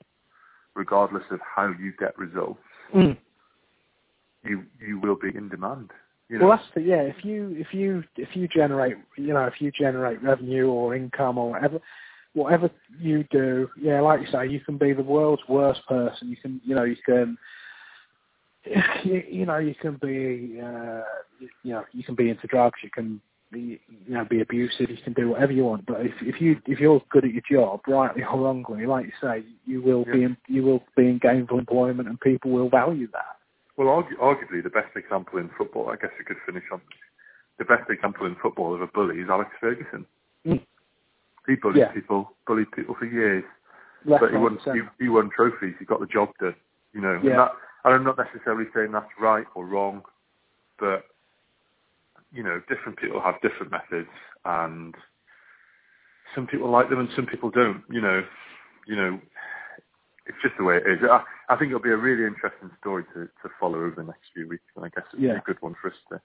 regardless 0.73 1.23
of 1.31 1.39
how 1.55 1.67
you 1.79 1.93
get 1.99 2.17
results, 2.17 2.59
Mm. 2.93 3.17
you 4.43 4.65
you 4.85 4.99
will 4.99 5.15
be 5.15 5.29
in 5.35 5.47
demand. 5.49 5.91
You 6.29 6.39
know. 6.39 6.47
Well, 6.47 6.57
that's 6.57 6.69
the 6.73 6.81
yeah. 6.81 7.01
If 7.01 7.23
you 7.23 7.55
if 7.57 7.73
you 7.73 8.03
if 8.15 8.35
you 8.35 8.47
generate 8.47 8.95
you 9.17 9.33
know 9.33 9.45
if 9.45 9.59
you 9.59 9.71
generate 9.71 10.21
revenue 10.23 10.67
or 10.67 10.95
income 10.95 11.37
or 11.37 11.51
whatever 11.51 11.79
whatever 12.33 12.69
you 12.99 13.23
do, 13.31 13.69
yeah, 13.79 14.01
like 14.01 14.21
you 14.21 14.27
say, 14.31 14.47
you 14.47 14.59
can 14.59 14.77
be 14.77 14.93
the 14.93 15.03
world's 15.03 15.43
worst 15.47 15.81
person. 15.87 16.29
You 16.29 16.37
can 16.37 16.61
you 16.65 16.75
know 16.75 16.83
you 16.83 16.97
can 17.05 17.37
you, 19.03 19.23
you 19.29 19.45
know 19.45 19.57
you 19.57 19.75
can 19.75 19.95
be 20.01 20.59
uh, 20.61 21.03
you 21.63 21.73
know 21.73 21.83
you 21.91 22.03
can 22.03 22.15
be 22.15 22.29
into 22.29 22.47
drugs. 22.47 22.79
You 22.83 22.89
can 22.89 23.21
be 23.51 23.79
you 24.07 24.13
know 24.13 24.25
be 24.25 24.41
abusive. 24.41 24.89
You 24.89 24.97
can 25.03 25.13
do 25.13 25.29
whatever 25.29 25.51
you 25.51 25.65
want. 25.65 25.85
But 25.85 26.01
if 26.01 26.13
if 26.21 26.41
you 26.41 26.57
if 26.65 26.79
you're 26.79 27.01
good 27.09 27.25
at 27.25 27.31
your 27.31 27.43
job, 27.49 27.81
rightly 27.87 28.23
or 28.23 28.39
wrongly, 28.39 28.85
like 28.85 29.05
you 29.05 29.11
say, 29.21 29.43
you 29.65 29.81
will 29.81 30.05
be 30.05 30.23
in, 30.23 30.37
you 30.47 30.63
will 30.63 30.83
be 30.97 31.07
in 31.07 31.19
gainful 31.19 31.59
employment, 31.59 32.09
and 32.09 32.19
people 32.19 32.51
will 32.51 32.69
value 32.69 33.07
that. 33.11 33.37
Well, 33.77 33.87
argu- 33.87 34.19
arguably 34.21 34.61
the 34.63 34.69
best 34.69 34.95
example 34.95 35.39
in 35.39 35.49
football, 35.57 35.89
I 35.89 35.95
guess 35.95 36.11
we 36.17 36.25
could 36.25 36.37
finish 36.45 36.63
on 36.71 36.81
this. 36.89 36.99
The 37.59 37.65
best 37.65 37.89
example 37.89 38.25
in 38.25 38.35
football 38.41 38.73
of 38.73 38.81
a 38.81 38.87
bully 38.87 39.19
is 39.19 39.29
Alex 39.29 39.51
Ferguson. 39.59 40.05
Mm. 40.45 40.61
He 41.47 41.55
bullied 41.55 41.77
Yeah. 41.77 41.91
people, 41.91 42.31
bullied 42.45 42.71
people 42.71 42.95
for 42.95 43.05
years, 43.05 43.43
Left, 44.05 44.21
but 44.21 44.31
he 44.31 44.37
won, 44.37 44.59
he, 44.65 44.81
he 45.03 45.09
won 45.09 45.29
trophies. 45.29 45.75
He 45.79 45.85
got 45.85 45.99
the 45.99 46.07
job 46.07 46.29
done. 46.39 46.55
You 46.93 47.01
know, 47.01 47.15
and, 47.15 47.27
that, 47.27 47.51
and 47.85 47.93
I'm 47.93 48.03
not 48.03 48.17
necessarily 48.17 48.65
saying 48.75 48.91
that's 48.91 49.09
right 49.19 49.45
or 49.55 49.65
wrong, 49.65 50.03
but 50.79 51.05
you 52.31 52.43
know, 52.43 52.61
different 52.67 52.97
people 52.97 53.21
have 53.21 53.41
different 53.41 53.71
methods, 53.71 54.09
and 54.45 54.95
some 56.35 56.47
people 56.47 56.69
like 56.69 56.89
them 56.89 56.99
and 56.99 57.09
some 57.15 57.25
people 57.25 57.49
don't. 57.49 57.83
You 57.89 58.01
know, 58.01 58.23
you 58.87 58.95
know, 58.95 59.19
it's 60.25 60.37
just 60.41 60.55
the 60.57 60.63
way 60.63 60.77
it 60.77 60.87
is. 60.87 60.99
I, 61.09 61.23
I 61.49 61.55
think 61.57 61.69
it'll 61.69 61.81
be 61.81 61.89
a 61.91 61.97
really 61.97 62.25
interesting 62.25 62.69
story 62.79 63.03
to, 63.13 63.25
to 63.25 63.49
follow 63.59 63.79
over 63.79 63.93
the 63.97 64.03
next 64.03 64.31
few 64.33 64.47
weeks, 64.47 64.63
and 64.75 64.85
I 64.85 64.89
guess 64.89 65.03
it'll 65.13 65.21
be 65.21 65.27
a 65.29 65.43
good 65.45 65.61
one 65.61 65.75
for 65.81 65.89
us 65.89 65.97
to 66.09 66.21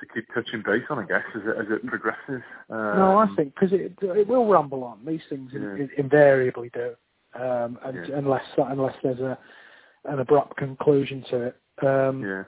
to 0.00 0.06
keep 0.12 0.26
touching 0.34 0.60
base 0.66 0.82
on. 0.90 0.98
I 0.98 1.06
guess 1.06 1.22
as 1.36 1.42
it 1.44 1.56
as 1.58 1.66
it 1.70 1.86
progresses. 1.86 2.42
Um, 2.70 2.96
No, 2.98 3.18
I 3.18 3.28
think 3.36 3.54
because 3.54 3.72
it 3.72 3.92
it 4.02 4.26
will 4.28 4.48
rumble 4.48 4.84
on. 4.84 5.04
These 5.04 5.22
things 5.28 5.50
Yeah. 5.52 5.60
in- 5.76 5.90
invariably 5.96 6.70
do, 6.70 6.94
um, 7.34 7.78
and, 7.84 8.06
Yeah. 8.08 8.16
unless 8.16 8.44
unless 8.56 8.96
there's 9.02 9.20
a 9.20 9.38
an 10.04 10.18
abrupt 10.20 10.56
conclusion 10.56 11.22
to 11.30 11.42
it. 11.42 11.56
Um, 11.84 12.22
Yeah, 12.22 12.44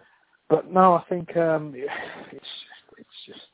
But 0.49 0.71
no, 0.71 0.95
I 0.95 1.03
think 1.09 1.37
um, 1.37 1.73
it's 1.77 2.47
it's 2.99 3.25
just 3.27 3.49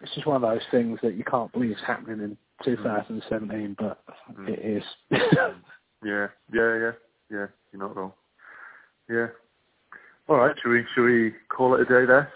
it's 0.00 0.14
just 0.14 0.26
one 0.26 0.42
of 0.42 0.50
those 0.50 0.66
things 0.70 0.98
that 1.02 1.14
you 1.14 1.24
can't 1.24 1.52
believe 1.52 1.72
is 1.72 1.82
happening 1.86 2.20
in 2.20 2.36
2017, 2.64 3.74
but 3.78 4.02
Mm. 4.32 4.48
it 4.48 4.58
is. 4.60 4.84
Yeah, 6.04 6.28
yeah, 6.52 6.78
yeah, 6.78 6.92
yeah. 7.30 7.46
You're 7.72 7.80
not 7.80 7.96
wrong. 7.96 8.12
Yeah. 9.08 9.28
All 10.28 10.36
right. 10.36 10.54
Should 10.62 10.70
we 10.70 10.84
should 10.94 11.04
we 11.04 11.32
call 11.48 11.74
it 11.74 11.80
a 11.80 11.84
day 11.84 12.06
there? 12.06 12.32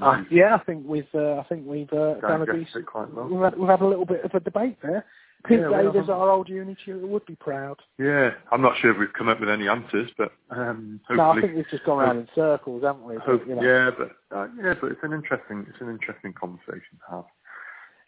uh, 0.00 0.22
yeah, 0.30 0.54
I 0.54 0.64
think 0.64 0.86
we've 0.86 1.06
uh, 1.14 1.36
I 1.36 1.44
think 1.48 1.66
we've 1.66 1.92
uh, 1.92 2.14
done 2.20 2.42
a 2.42 2.52
decent. 2.52 2.86
quite 2.86 3.12
well. 3.12 3.28
We've 3.28 3.40
had, 3.40 3.58
we've 3.58 3.68
had 3.68 3.80
a 3.80 3.86
little 3.86 4.04
bit 4.04 4.24
of 4.24 4.34
a 4.34 4.40
debate 4.40 4.78
there. 4.82 5.04
Pete 5.46 5.60
Yeah, 5.60 5.82
Davis, 5.82 6.08
our 6.08 6.30
old 6.30 6.48
uni 6.48 6.76
tutor, 6.84 7.06
would 7.06 7.24
be 7.26 7.36
proud. 7.36 7.76
Yeah, 7.98 8.30
I'm 8.50 8.62
not 8.62 8.72
sure 8.80 8.90
if 8.90 8.98
we've 8.98 9.12
come 9.12 9.28
up 9.28 9.38
with 9.38 9.48
any 9.48 9.68
answers, 9.68 10.10
but 10.18 10.32
um, 10.50 11.00
hopefully. 11.06 11.16
No, 11.16 11.30
I 11.30 11.40
think 11.40 11.56
we've 11.56 11.70
just 11.70 11.84
gone 11.84 12.02
around 12.02 12.18
in 12.18 12.28
circles, 12.34 12.82
haven't 12.82 13.04
we? 13.04 13.16
But, 13.24 13.46
you 13.46 13.54
know. 13.54 13.62
Yeah, 13.62 13.90
but 13.96 14.36
uh, 14.36 14.48
yeah, 14.60 14.74
but 14.80 14.92
it's 14.92 15.02
an 15.02 15.12
interesting 15.12 15.66
it's 15.68 15.80
an 15.80 15.90
interesting 15.90 16.32
conversation 16.32 16.98
to 17.08 17.16
have. 17.16 17.24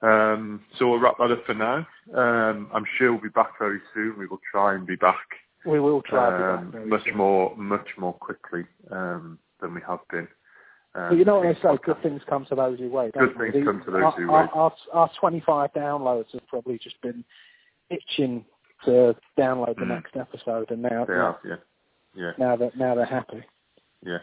Um, 0.03 0.63
so 0.79 0.89
we'll 0.91 1.01
wrap 1.01 1.17
that 1.19 1.33
up 1.33 1.45
for 1.45 1.55
now. 1.55 1.87
Um, 2.15 2.69
I'm 2.73 2.85
sure 2.97 3.13
we'll 3.13 3.21
be 3.23 3.29
back 3.31 3.59
very 3.59 3.81
soon. 3.95 4.17
We 4.19 4.27
will 4.27 4.41
try 4.53 4.75
and 4.75 4.87
be 4.87 4.97
back, 4.97 5.27
We 5.67 5.81
will 5.81 6.03
try 6.03 6.55
um, 6.55 6.71
back 6.71 6.87
much 6.87 7.05
soon. 7.05 7.17
more 7.17 7.57
much 7.57 7.89
more 7.99 8.13
quickly 8.13 8.65
um, 8.93 9.39
than 9.61 9.75
we 9.75 9.81
have 9.89 9.99
been. 10.11 10.29
Um, 10.95 11.09
But 11.11 11.19
you 11.19 11.25
know 11.25 11.41
what 11.41 11.55
they 11.55 11.61
say, 11.61 11.77
good 11.85 12.01
things 12.03 12.23
come 12.29 12.47
to 12.47 12.55
those 12.55 12.79
who 12.79 12.89
wait. 12.91 13.13
Good 13.15 13.37
things 13.37 13.55
The- 13.55 13.65
come 13.65 13.83
to 13.85 13.91
those 13.91 14.03
our, 14.05 14.13
who 14.13 14.31
our, 14.31 14.43
wait. 14.43 14.51
Our, 14.55 14.73
our 14.93 15.11
25 15.21 15.73
downloads 15.73 16.33
have 16.33 16.47
probably 16.47 16.79
just 16.79 17.01
been 17.03 17.25
itching 17.91 18.45
to 18.85 19.17
download 19.37 19.75
the 19.77 19.83
Mm. 19.85 19.89
next 19.89 20.17
episode, 20.17 20.71
and 20.71 20.83
now 20.83 21.05
They 21.07 21.15
have, 21.15 21.37
yeah, 21.45 21.57
yeah, 22.15 22.33
now 22.39 22.55
that 22.57 22.77
now 22.77 22.95
they're 22.95 23.05
happy. 23.05 23.43
yeah. 24.03 24.19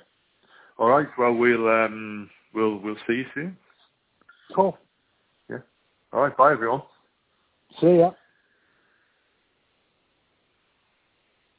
All 0.78 0.90
right. 0.90 1.08
Well, 1.18 1.34
we'll 1.34 1.68
um, 1.70 2.30
we'll 2.54 2.78
we'll 2.78 2.98
see 3.08 3.16
you 3.16 3.26
soon. 3.34 3.58
Cool. 4.54 4.78
All 6.14 6.22
right. 6.22 6.36
Bye, 6.38 6.54
everyone. 6.54 6.82
See 7.80 7.98
ya. 7.98 8.12